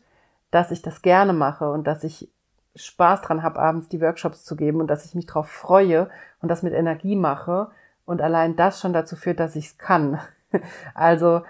dass 0.51 0.71
ich 0.71 0.81
das 0.81 1.01
gerne 1.01 1.33
mache 1.33 1.69
und 1.69 1.85
dass 1.85 2.05
ich 2.05 2.29
Spaß 2.75 3.21
dran 3.21 3.43
habe, 3.43 3.59
abends 3.59 3.89
die 3.89 4.01
Workshops 4.01 4.43
zu 4.45 4.55
geben 4.55 4.79
und 4.79 4.87
dass 4.87 5.05
ich 5.05 5.15
mich 5.15 5.25
darauf 5.25 5.49
freue 5.49 6.09
und 6.41 6.49
das 6.49 6.63
mit 6.63 6.73
Energie 6.73 7.15
mache. 7.15 7.71
Und 8.05 8.21
allein 8.21 8.55
das 8.55 8.79
schon 8.79 8.93
dazu 8.93 9.15
führt, 9.15 9.39
dass 9.39 9.55
ich 9.55 9.67
es 9.67 9.77
kann. 9.77 10.19
Also 10.93 11.41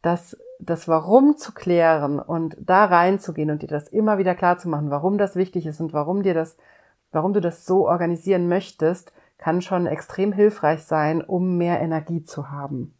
das, 0.00 0.38
das 0.64 0.86
Warum 0.86 1.36
zu 1.36 1.52
klären 1.52 2.20
und 2.20 2.56
da 2.60 2.84
reinzugehen 2.84 3.50
und 3.50 3.62
dir 3.62 3.68
das 3.68 3.88
immer 3.88 4.18
wieder 4.18 4.34
klar 4.34 4.58
zu 4.58 4.68
machen, 4.68 4.90
warum 4.90 5.18
das 5.18 5.34
wichtig 5.34 5.66
ist 5.66 5.80
und 5.80 5.92
warum 5.92 6.22
dir 6.22 6.34
das, 6.34 6.56
warum 7.10 7.32
du 7.32 7.40
das 7.40 7.66
so 7.66 7.88
organisieren 7.88 8.48
möchtest, 8.48 9.12
kann 9.38 9.60
schon 9.60 9.86
extrem 9.86 10.32
hilfreich 10.32 10.84
sein, 10.84 11.20
um 11.20 11.58
mehr 11.58 11.80
Energie 11.80 12.22
zu 12.22 12.50
haben. 12.50 12.94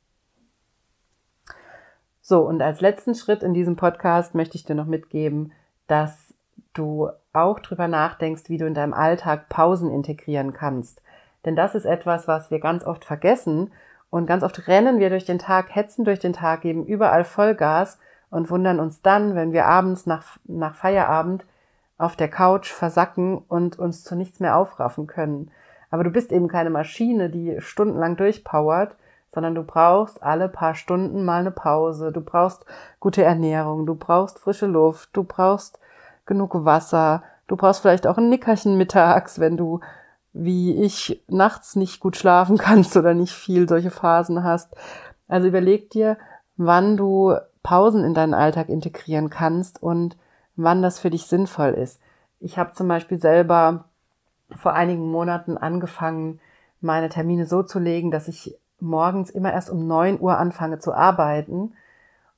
So, 2.21 2.47
und 2.47 2.61
als 2.63 2.81
letzten 2.81 3.15
Schritt 3.15 3.43
in 3.43 3.55
diesem 3.55 3.77
Podcast 3.77 4.35
möchte 4.35 4.57
ich 4.57 4.65
dir 4.65 4.75
noch 4.75 4.87
mitgeben, 4.87 5.53
dass 5.87 6.35
du 6.73 7.11
auch 7.33 7.61
drüber 7.61 7.87
nachdenkst, 7.87 8.45
wie 8.49 8.59
du 8.59 8.67
in 8.67 8.75
deinem 8.75 8.95
Alltag 8.95 9.49
Pausen 9.49 9.91
integrieren 9.91 10.53
kannst. 10.53 11.01
Denn 11.45 11.55
das 11.55 11.75
ist 11.75 11.85
etwas, 11.85 12.27
was 12.27 12.51
wir 12.51 12.59
ganz 12.59 12.85
oft 12.85 13.05
vergessen 13.05 13.71
und 14.13 14.27
ganz 14.27 14.43
oft 14.43 14.69
rennen 14.69 14.99
wir 15.01 15.09
durch 15.09 15.25
den 15.25 15.39
Tag, 15.39 15.75
hetzen 15.75 16.05
durch 16.05 16.19
den 16.19 16.35
Tag, 16.35 16.61
geben 16.61 16.85
überall 16.85 17.25
Vollgas 17.25 17.99
und 18.29 18.51
wundern 18.51 18.79
uns 18.79 19.01
dann, 19.01 19.35
wenn 19.35 19.53
wir 19.55 19.65
abends 19.65 20.05
nach, 20.05 20.37
nach 20.45 20.75
Feierabend 20.75 21.47
auf 21.97 22.15
der 22.15 22.29
Couch 22.29 22.71
versacken 22.71 23.39
und 23.39 23.79
uns 23.79 24.05
zu 24.05 24.15
nichts 24.15 24.39
mehr 24.39 24.59
aufraffen 24.59 25.07
können. 25.07 25.51
Aber 25.91 26.05
du 26.05 26.11
bist 26.11 26.31
eben 26.31 26.47
keine 26.47 26.69
Maschine, 26.69 27.31
die 27.31 27.57
stundenlang 27.61 28.19
durchpowert, 28.19 28.97
sondern 29.33 29.55
du 29.55 29.63
brauchst 29.63 30.23
alle 30.23 30.51
paar 30.51 30.75
Stunden 30.75 31.25
mal 31.25 31.41
eine 31.41 31.51
Pause. 31.51 32.13
Du 32.13 32.21
brauchst 32.21 32.67
gute 33.01 33.25
Ernährung, 33.25 33.87
du 33.87 33.95
brauchst 33.95 34.41
frische 34.41 34.67
Luft, 34.67 35.09
du 35.15 35.25
brauchst 35.25 35.79
genug 36.27 36.67
Wasser, 36.67 37.23
du 37.47 37.57
brauchst 37.57 37.81
vielleicht 37.81 38.07
auch 38.07 38.19
ein 38.19 38.29
Nickerchen 38.29 38.77
mittags, 38.77 39.41
wenn 39.41 39.57
du 39.57 39.81
wie 40.33 40.83
ich 40.83 41.23
nachts 41.29 41.77
nicht 41.77 42.01
gut 42.01 42.17
schlafen 42.17 42.59
kannst 42.59 42.97
oder 42.97 43.15
nicht 43.15 43.33
viel 43.33 43.69
solche 43.69 43.91
Phasen 43.91 44.45
hast. 44.45 44.75
Also 45.29 45.49
überleg 45.49 45.91
dir, 45.91 46.19
wann 46.57 46.97
du 46.97 47.35
Pausen 47.63 48.05
in 48.05 48.15
deinen 48.15 48.35
Alltag 48.35 48.69
integrieren 48.69 49.31
kannst 49.31 49.83
und 49.83 50.17
wann 50.57 50.83
das 50.83 50.99
für 50.99 51.11
dich 51.11 51.27
sinnvoll 51.27 51.71
ist. 51.71 52.01
Ich 52.41 52.59
habe 52.59 52.73
zum 52.73 52.89
Beispiel 52.89 53.19
selber 53.19 53.85
vor 54.57 54.75
einigen 54.75 55.11
Monaten 55.11 55.57
angefangen, 55.57 56.41
meine 56.81 57.09
Termine 57.09 57.47
so 57.47 57.63
zu 57.63 57.79
legen, 57.79 58.11
dass 58.11 58.29
ich 58.29 58.57
morgens 58.81 59.31
immer 59.31 59.53
erst 59.53 59.71
um 59.71 59.87
neun 59.87 60.21
Uhr 60.21 60.39
anfange 60.39 60.79
zu 60.81 60.93
arbeiten. 60.93 61.75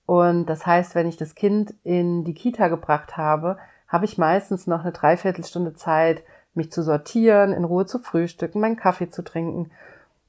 Und 0.07 0.47
das 0.47 0.67
heißt, 0.67 0.95
wenn 0.95 1.09
ich 1.09 1.17
das 1.17 1.35
Kind 1.35 1.75
in 1.83 2.25
die 2.25 2.35
Kita 2.35 2.69
gebracht 2.69 3.17
habe, 3.17 3.57
habe 3.89 4.05
ich 4.05 4.19
meistens 4.19 4.67
noch 4.67 4.81
eine 4.81 4.93
Dreiviertelstunde 4.93 5.75
Zeit, 5.75 6.23
mich 6.55 6.73
zu 6.73 6.83
sortieren, 6.83 7.53
in 7.53 7.65
Ruhe 7.65 7.87
zu 7.87 7.99
frühstücken, 7.99 8.61
meinen 8.61 8.77
Kaffee 8.77 9.11
zu 9.11 9.23
trinken 9.23 9.71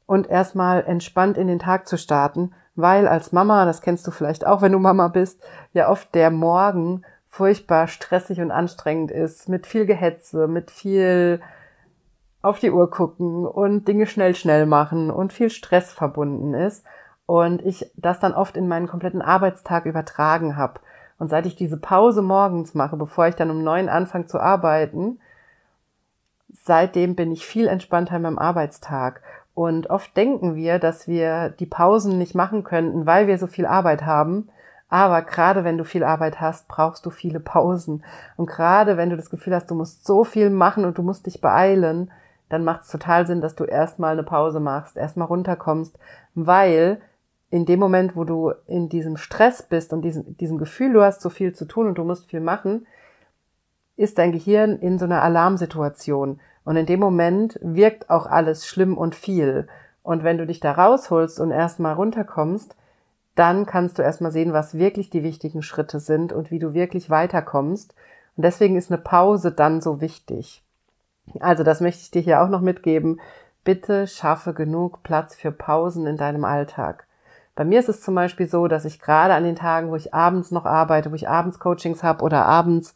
und 0.06 0.30
erstmal 0.30 0.84
entspannt 0.84 1.38
in 1.38 1.48
den 1.48 1.60
Tag 1.60 1.88
zu 1.88 1.98
starten, 1.98 2.54
weil 2.76 3.08
als 3.08 3.32
Mama, 3.32 3.66
das 3.66 3.82
kennst 3.82 4.06
du 4.06 4.12
vielleicht 4.12 4.46
auch, 4.46 4.62
wenn 4.62 4.72
du 4.72 4.80
Mama 4.80 5.08
bist, 5.08 5.42
ja 5.74 5.90
oft 5.90 6.14
der 6.14 6.32
Morgen 6.32 7.04
furchtbar 7.28 7.88
stressig 7.88 8.40
und 8.40 8.52
anstrengend 8.52 9.12
ist, 9.12 9.50
mit 9.50 9.68
viel 9.68 9.86
Gehetze, 9.86 10.48
mit 10.48 10.72
viel 10.72 11.42
auf 12.42 12.60
die 12.60 12.72
Uhr 12.72 12.90
gucken 12.90 13.46
und 13.46 13.88
Dinge 13.88 14.06
schnell, 14.06 14.36
schnell 14.36 14.66
machen 14.66 15.10
und 15.10 15.34
viel 15.34 15.50
Stress 15.50 15.92
verbunden 15.92 16.54
ist 16.54 16.86
und 17.26 17.66
ich 17.66 17.92
das 17.96 18.20
dann 18.20 18.34
oft 18.34 18.56
in 18.56 18.68
meinen 18.68 18.88
kompletten 18.88 19.22
Arbeitstag 19.22 19.86
übertragen 19.86 20.56
habe. 20.56 20.80
Und 21.18 21.30
seit 21.30 21.46
ich 21.46 21.56
diese 21.56 21.78
Pause 21.78 22.22
morgens 22.22 22.74
mache, 22.74 22.98
bevor 22.98 23.28
ich 23.28 23.36
dann 23.36 23.50
um 23.50 23.64
neun 23.64 23.90
anfange 23.90 24.28
zu 24.28 24.40
arbeiten, 24.40 25.20
seitdem 26.64 27.16
bin 27.16 27.32
ich 27.32 27.46
viel 27.46 27.68
entspannter 27.68 28.16
in 28.16 28.24
meinem 28.24 28.40
Arbeitstag. 28.40 29.22
Und 29.54 29.90
oft 29.90 30.16
denken 30.18 30.56
wir, 30.56 30.80
dass 30.80 31.08
wir 31.08 31.50
die 31.50 31.66
Pausen 31.66 32.18
nicht 32.18 32.36
machen 32.36 32.64
könnten, 32.64 33.06
weil 33.06 33.28
wir 33.28 33.38
so 33.38 33.48
viel 33.48 33.66
Arbeit 33.66 34.06
haben. 34.06 34.50
Aber 34.90 35.22
gerade 35.22 35.64
wenn 35.64 35.78
du 35.78 35.84
viel 35.84 36.04
Arbeit 36.04 36.40
hast, 36.40 36.68
brauchst 36.68 37.06
du 37.06 37.10
viele 37.10 37.40
Pausen. 37.40 38.04
Und 38.38 38.48
gerade 38.48 38.98
wenn 38.98 39.10
du 39.10 39.16
das 39.16 39.30
Gefühl 39.30 39.56
hast, 39.56 39.70
du 39.72 39.76
musst 39.76 40.06
so 40.06 40.24
viel 40.24 40.50
machen 40.50 40.86
und 40.86 40.98
du 40.98 41.02
musst 41.02 41.26
dich 41.26 41.42
beeilen, 41.42 42.12
dann 42.50 42.64
macht 42.64 42.84
es 42.84 42.90
total 42.90 43.26
Sinn, 43.26 43.42
dass 43.42 43.56
du 43.56 43.64
erstmal 43.64 44.14
eine 44.14 44.24
Pause 44.24 44.60
machst, 44.60 44.98
erstmal 44.98 45.28
runterkommst, 45.28 45.98
weil 46.36 47.02
in 47.50 47.66
dem 47.66 47.80
Moment, 47.80 48.16
wo 48.16 48.24
du 48.24 48.52
in 48.68 48.90
diesem 48.90 49.18
Stress 49.18 49.64
bist 49.64 49.94
und 49.94 50.02
diesem, 50.02 50.38
diesem 50.38 50.58
Gefühl, 50.58 50.94
du 50.94 51.02
hast 51.02 51.22
so 51.22 51.30
viel 51.30 51.54
zu 51.54 51.66
tun 51.66 51.88
und 51.88 51.98
du 51.98 52.04
musst 52.04 52.30
viel 52.30 52.42
machen, 52.42 52.86
ist 53.98 54.18
dein 54.18 54.32
Gehirn 54.32 54.78
in 54.80 55.00
so 55.00 55.06
einer 55.06 55.22
Alarmsituation. 55.22 56.40
Und 56.64 56.78
in 56.78 56.86
dem 56.86 57.00
Moment 57.00 57.60
wirkt 57.62 58.10
auch 58.10 58.26
alles 58.26 58.68
schlimm 58.68 58.98
und 58.98 59.16
viel. 59.16 59.68
Und 60.04 60.24
wenn 60.24 60.38
du 60.38 60.46
dich 60.46 60.60
da 60.60 60.72
rausholst 60.72 61.40
und 61.40 61.52
erstmal 61.52 61.94
runterkommst, 61.94 62.76
dann 63.36 63.66
kannst 63.66 63.98
du 63.98 64.02
erstmal 64.02 64.32
sehen, 64.32 64.54
was 64.54 64.78
wirklich 64.78 65.10
die 65.10 65.24
wichtigen 65.24 65.62
Schritte 65.62 66.00
sind 66.00 66.34
und 66.34 66.52
wie 66.52 66.60
du 66.60 66.74
wirklich 66.74 67.10
weiterkommst. 67.10 67.94
Und 68.36 68.44
deswegen 68.44 68.76
ist 68.78 68.92
eine 68.92 69.02
Pause 69.02 69.52
dann 69.52 69.82
so 69.82 70.02
wichtig. 70.02 70.64
Also 71.40 71.64
das 71.64 71.82
möchte 71.82 72.02
ich 72.02 72.12
dir 72.12 72.22
hier 72.22 72.42
auch 72.42 72.50
noch 72.50 72.62
mitgeben. 72.62 73.20
Bitte 73.64 74.08
schaffe 74.08 74.54
genug 74.54 75.04
Platz 75.04 75.36
für 75.36 75.52
Pausen 75.52 76.06
in 76.06 76.18
deinem 76.18 76.46
Alltag. 76.46 77.08
Bei 77.56 77.64
mir 77.64 77.80
ist 77.80 77.90
es 77.90 78.02
zum 78.02 78.16
Beispiel 78.16 78.48
so, 78.48 78.68
dass 78.68 78.86
ich 78.86 79.00
gerade 79.00 79.34
an 79.34 79.44
den 79.44 79.56
Tagen, 79.56 79.90
wo 79.90 79.96
ich 79.96 80.14
abends 80.14 80.52
noch 80.52 80.66
arbeite, 80.66 81.12
wo 81.12 81.16
ich 81.16 81.30
abends 81.30 81.60
Coachings 81.60 82.04
habe 82.04 82.24
oder 82.24 82.46
abends 82.46 82.94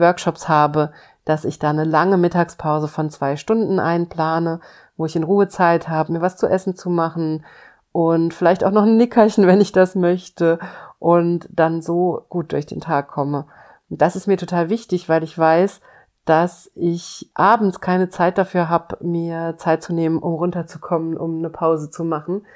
Workshops 0.00 0.48
habe, 0.48 0.92
dass 1.24 1.44
ich 1.44 1.58
da 1.58 1.70
eine 1.70 1.84
lange 1.84 2.16
Mittagspause 2.16 2.88
von 2.88 3.10
zwei 3.10 3.36
Stunden 3.36 3.78
einplane, 3.78 4.60
wo 4.96 5.06
ich 5.06 5.14
in 5.14 5.22
Ruhe 5.22 5.48
Zeit 5.48 5.88
habe, 5.88 6.12
mir 6.12 6.20
was 6.20 6.36
zu 6.36 6.46
essen 6.46 6.74
zu 6.74 6.90
machen 6.90 7.44
und 7.92 8.32
vielleicht 8.32 8.64
auch 8.64 8.70
noch 8.70 8.84
ein 8.84 8.96
Nickerchen, 8.96 9.46
wenn 9.48 9.60
ich 9.60 9.72
das 9.72 9.94
möchte 9.94 10.58
und 10.98 11.48
dann 11.50 11.82
so 11.82 12.24
gut 12.28 12.52
durch 12.52 12.66
den 12.66 12.80
Tag 12.80 13.08
komme. 13.08 13.46
Und 13.90 14.00
das 14.02 14.16
ist 14.16 14.26
mir 14.26 14.36
total 14.36 14.70
wichtig, 14.70 15.08
weil 15.08 15.22
ich 15.22 15.36
weiß, 15.36 15.80
dass 16.24 16.70
ich 16.74 17.30
abends 17.34 17.80
keine 17.80 18.10
Zeit 18.10 18.36
dafür 18.36 18.68
habe, 18.68 18.98
mir 19.02 19.54
Zeit 19.56 19.82
zu 19.82 19.94
nehmen, 19.94 20.18
um 20.18 20.34
runterzukommen, 20.34 21.16
um 21.16 21.38
eine 21.38 21.48
Pause 21.48 21.90
zu 21.90 22.04
machen. 22.04 22.46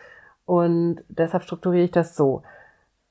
Und 0.45 1.03
deshalb 1.09 1.45
strukturiere 1.45 1.85
ich 1.85 1.91
das 1.91 2.15
so. 2.15 2.43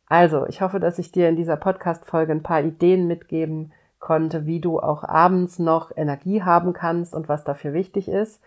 Also, 0.08 0.46
ich 0.48 0.62
hoffe, 0.62 0.80
dass 0.80 1.00
ich 1.00 1.12
dir 1.12 1.30
in 1.30 1.36
dieser 1.36 1.56
Podcast-Folge 1.56 2.32
ein 2.32 2.44
paar 2.44 2.62
Ideen 2.62 3.08
mitgeben 3.08 3.72
konnte, 4.02 4.46
wie 4.46 4.60
du 4.60 4.80
auch 4.80 5.04
abends 5.06 5.60
noch 5.60 5.96
Energie 5.96 6.44
haben 6.44 6.74
kannst 6.74 7.16
und 7.16 7.30
was 7.30 7.46
dafür 7.46 7.72
wichtig 7.72 8.10
ist. 8.10 8.42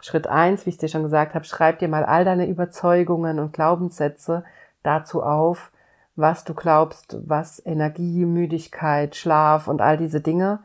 Schritt 0.00 0.26
eins, 0.26 0.66
wie 0.66 0.70
ich 0.70 0.78
dir 0.78 0.88
schon 0.88 1.02
gesagt 1.02 1.34
habe, 1.34 1.44
schreib 1.44 1.78
dir 1.78 1.88
mal 1.88 2.04
all 2.04 2.24
deine 2.24 2.46
Überzeugungen 2.46 3.38
und 3.38 3.52
Glaubenssätze 3.52 4.44
dazu 4.82 5.22
auf, 5.22 5.72
was 6.16 6.44
du 6.44 6.52
glaubst, 6.52 7.16
was 7.26 7.64
Energie, 7.64 8.26
Müdigkeit, 8.26 9.16
Schlaf 9.16 9.68
und 9.68 9.80
all 9.80 9.96
diese 9.96 10.20
Dinge 10.20 10.60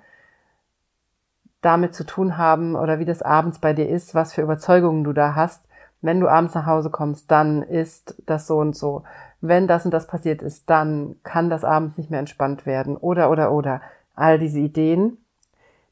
damit 1.62 1.96
zu 1.96 2.04
tun 2.04 2.38
haben 2.38 2.76
oder 2.76 3.00
wie 3.00 3.06
das 3.06 3.22
abends 3.22 3.60
bei 3.60 3.74
dir 3.74 3.88
ist, 3.88 4.14
was 4.14 4.34
für 4.34 4.42
Überzeugungen 4.42 5.04
du 5.04 5.14
da 5.14 5.36
hast. 5.36 5.64
Wenn 6.02 6.20
du 6.20 6.28
abends 6.28 6.54
nach 6.54 6.66
Hause 6.66 6.90
kommst, 6.90 7.32
dann 7.32 7.64
ist 7.64 8.22
das 8.26 8.48
so 8.48 8.58
und 8.58 8.76
so. 8.76 9.04
Wenn 9.40 9.68
das 9.68 9.86
und 9.86 9.92
das 9.92 10.08
passiert 10.08 10.42
ist, 10.42 10.70
dann 10.70 11.16
kann 11.24 11.50
das 11.50 11.64
abends 11.64 11.98
nicht 11.98 12.10
mehr 12.10 12.20
entspannt 12.20 12.66
werden. 12.66 12.98
Oder, 12.98 13.32
oder, 13.32 13.52
oder 13.52 13.82
all 14.16 14.40
diese 14.40 14.60
Ideen. 14.60 15.18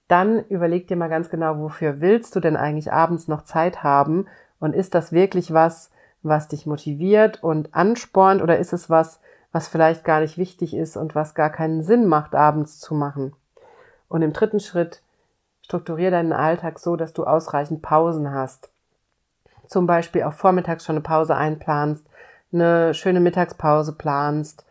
Dann 0.07 0.43
überleg 0.47 0.87
dir 0.87 0.97
mal 0.97 1.09
ganz 1.09 1.29
genau, 1.29 1.59
wofür 1.59 2.01
willst 2.01 2.35
du 2.35 2.39
denn 2.39 2.57
eigentlich 2.57 2.91
abends 2.91 3.27
noch 3.27 3.43
Zeit 3.43 3.83
haben? 3.83 4.27
Und 4.59 4.75
ist 4.75 4.93
das 4.93 5.11
wirklich 5.11 5.53
was, 5.53 5.89
was 6.23 6.47
dich 6.47 6.65
motiviert 6.65 7.41
und 7.43 7.73
anspornt 7.73 8.41
oder 8.41 8.59
ist 8.59 8.73
es 8.73 8.89
was, 8.89 9.19
was 9.51 9.67
vielleicht 9.67 10.03
gar 10.03 10.19
nicht 10.19 10.37
wichtig 10.37 10.75
ist 10.75 10.97
und 10.97 11.15
was 11.15 11.33
gar 11.33 11.49
keinen 11.49 11.83
Sinn 11.83 12.07
macht, 12.07 12.35
abends 12.35 12.79
zu 12.79 12.93
machen? 12.93 13.33
Und 14.07 14.21
im 14.21 14.33
dritten 14.33 14.59
Schritt, 14.59 15.01
strukturiere 15.61 16.11
deinen 16.11 16.33
Alltag 16.33 16.79
so, 16.79 16.97
dass 16.97 17.13
du 17.13 17.23
ausreichend 17.23 17.81
Pausen 17.81 18.33
hast. 18.33 18.69
Zum 19.67 19.87
Beispiel 19.87 20.23
auch 20.23 20.33
vormittags 20.33 20.83
schon 20.85 20.97
eine 20.97 21.03
Pause 21.03 21.35
einplanst, 21.37 22.05
eine 22.51 22.93
schöne 22.93 23.21
Mittagspause 23.21 23.93
planst 23.93 24.65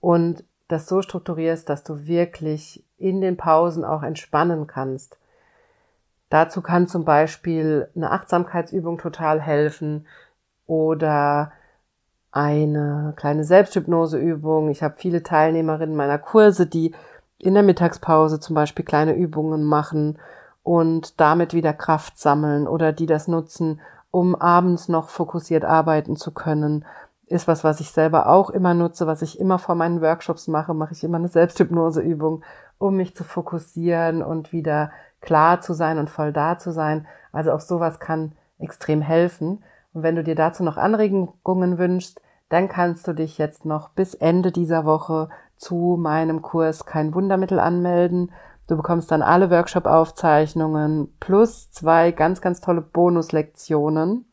und 0.00 0.44
das 0.68 0.86
so 0.86 1.02
strukturierst, 1.02 1.68
dass 1.68 1.84
du 1.84 2.06
wirklich 2.06 2.82
in 2.98 3.20
den 3.20 3.36
Pausen 3.36 3.84
auch 3.84 4.02
entspannen 4.02 4.66
kannst. 4.66 5.18
Dazu 6.28 6.60
kann 6.60 6.88
zum 6.88 7.04
Beispiel 7.04 7.88
eine 7.94 8.10
Achtsamkeitsübung 8.10 8.98
total 8.98 9.40
helfen 9.40 10.06
oder 10.66 11.52
eine 12.32 13.14
kleine 13.16 13.44
Selbsthypnoseübung. 13.44 14.68
Ich 14.70 14.82
habe 14.82 14.96
viele 14.96 15.22
Teilnehmerinnen 15.22 15.96
meiner 15.96 16.18
Kurse, 16.18 16.66
die 16.66 16.94
in 17.38 17.54
der 17.54 17.62
Mittagspause 17.62 18.40
zum 18.40 18.54
Beispiel 18.54 18.84
kleine 18.84 19.14
Übungen 19.14 19.64
machen 19.64 20.18
und 20.62 21.20
damit 21.20 21.54
wieder 21.54 21.72
Kraft 21.72 22.18
sammeln 22.18 22.66
oder 22.66 22.92
die 22.92 23.06
das 23.06 23.28
nutzen, 23.28 23.80
um 24.10 24.34
abends 24.34 24.88
noch 24.88 25.10
fokussiert 25.10 25.64
arbeiten 25.64 26.16
zu 26.16 26.32
können 26.32 26.84
ist 27.26 27.48
was, 27.48 27.64
was 27.64 27.80
ich 27.80 27.90
selber 27.90 28.28
auch 28.28 28.50
immer 28.50 28.74
nutze, 28.74 29.06
was 29.06 29.22
ich 29.22 29.40
immer 29.40 29.58
vor 29.58 29.74
meinen 29.74 30.00
Workshops 30.00 30.46
mache, 30.46 30.74
mache 30.74 30.92
ich 30.92 31.02
immer 31.02 31.18
eine 31.18 31.28
Selbsthypnoseübung, 31.28 32.44
um 32.78 32.96
mich 32.96 33.16
zu 33.16 33.24
fokussieren 33.24 34.22
und 34.22 34.52
wieder 34.52 34.90
klar 35.20 35.60
zu 35.60 35.72
sein 35.72 35.98
und 35.98 36.10
voll 36.10 36.32
da 36.32 36.58
zu 36.58 36.72
sein. 36.72 37.06
Also 37.32 37.52
auch 37.52 37.60
sowas 37.60 38.00
kann 38.00 38.32
extrem 38.58 39.00
helfen. 39.00 39.62
Und 39.92 40.02
wenn 40.02 40.16
du 40.16 40.22
dir 40.22 40.34
dazu 40.34 40.62
noch 40.62 40.76
Anregungen 40.76 41.78
wünschst, 41.78 42.20
dann 42.48 42.68
kannst 42.68 43.08
du 43.08 43.12
dich 43.12 43.38
jetzt 43.38 43.64
noch 43.64 43.90
bis 43.90 44.14
Ende 44.14 44.52
dieser 44.52 44.84
Woche 44.84 45.28
zu 45.56 45.96
meinem 45.98 46.42
Kurs 46.42 46.86
Kein 46.86 47.14
Wundermittel 47.14 47.58
anmelden. 47.58 48.30
Du 48.68 48.76
bekommst 48.76 49.10
dann 49.10 49.22
alle 49.22 49.50
Workshop-Aufzeichnungen 49.50 51.14
plus 51.18 51.70
zwei 51.70 52.12
ganz, 52.12 52.40
ganz 52.40 52.60
tolle 52.60 52.82
Bonuslektionen, 52.82 54.26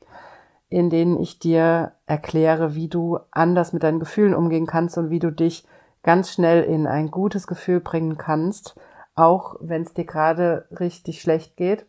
in 0.70 0.90
denen 0.90 1.20
ich 1.20 1.40
dir 1.40 1.94
erkläre, 2.06 2.76
wie 2.76 2.88
du 2.88 3.20
anders 3.32 3.74
mit 3.74 3.84
deinen 3.84 4.00
Gefühlen 4.00 4.36
umgehen 4.36 4.66
kannst 4.66 4.98
und 4.98 5.10
wie 5.10 5.20
du 5.20 5.32
dich 5.32 5.68
ganz 6.04 6.32
schnell 6.32 6.64
in 6.64 6.86
ein 6.86 7.10
gutes 7.10 7.48
Gefühl 7.48 7.80
bringen 7.80 8.18
kannst, 8.18 8.76
auch 9.16 9.56
wenn 9.60 9.84
es 9.84 9.94
dir 9.94 10.06
gerade 10.06 10.66
richtig 10.80 11.22
schlecht 11.22 11.58
geht 11.58 11.86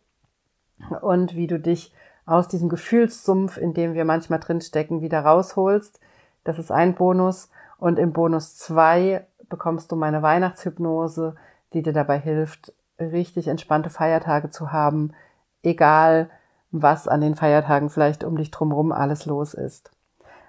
und 1.01 1.35
wie 1.35 1.47
du 1.47 1.59
dich 1.59 1.93
aus 2.27 2.49
diesem 2.49 2.69
Gefühlssumpf, 2.69 3.57
in 3.57 3.75
dem 3.75 3.95
wir 3.95 4.05
manchmal 4.05 4.41
drinstecken, 4.41 5.03
wieder 5.03 5.21
rausholst. 5.21 6.01
Das 6.45 6.59
ist 6.59 6.71
ein 6.71 6.95
Bonus. 6.95 7.51
Und 7.79 7.99
im 7.99 8.13
Bonus 8.13 8.57
zwei 8.57 9.27
bekommst 9.49 9.93
du 9.93 9.97
meine 9.97 10.23
Weihnachtshypnose, 10.23 11.37
die 11.73 11.83
dir 11.83 11.93
dabei 11.93 12.19
hilft, 12.19 12.73
richtig 12.99 13.49
entspannte 13.49 13.91
Feiertage 13.91 14.51
zu 14.51 14.73
haben, 14.73 15.13
egal 15.63 16.31
was 16.71 17.09
an 17.09 17.21
den 17.21 17.35
Feiertagen 17.35 17.91
vielleicht 17.91 18.25
um 18.25 18.37
dich 18.37 18.51
drumherum 18.51 18.93
alles 18.93 19.27
los 19.27 19.55
ist. 19.55 19.91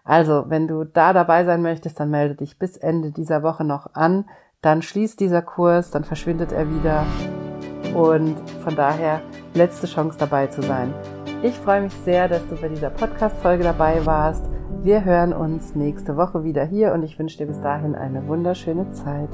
Also, 0.06 0.46
wenn 0.48 0.68
du 0.68 0.84
da 0.84 1.13
dabei 1.13 1.44
sein 1.44 1.63
möchtest, 1.63 2.00
dann 2.00 2.12
melde 2.12 2.36
dich 2.36 2.60
bis 2.60 2.78
Ende 2.78 3.12
dieser 3.12 3.41
Woche 3.41 3.63
noch 3.63 3.96
an. 3.96 4.26
Dann 4.62 4.82
schließt 4.82 5.20
dieser 5.20 5.41
Kurs, 5.41 5.91
dann 5.91 6.04
verschwindet 6.04 6.52
er 6.52 6.70
wieder. 6.70 7.06
Und 7.96 8.38
von 8.63 8.76
daher 8.76 9.22
letzte 9.56 9.88
Chance 9.88 10.18
dabei 10.20 10.48
zu 10.48 10.62
sein. 10.62 10.94
Ich 11.41 11.56
freue 11.56 11.82
mich 11.82 11.94
sehr, 12.06 12.28
dass 12.28 12.46
du 12.48 12.56
bei 12.56 12.70
dieser 12.70 12.89
Podcast-Folge 12.91 13.63
dabei 13.63 14.06
warst. 14.06 14.50
Wir 14.82 15.04
hören 15.04 15.34
uns 15.34 15.74
nächste 15.74 16.15
Woche 16.15 16.44
wieder 16.44 16.63
hier 16.63 16.94
und 16.94 17.04
ich 17.04 17.18
wünsche 17.18 17.38
dir 17.38 17.48
bis 17.48 17.60
dahin 17.62 17.96
eine 17.96 18.28
wunderschöne 18.28 18.91
Zeit. 18.91 19.30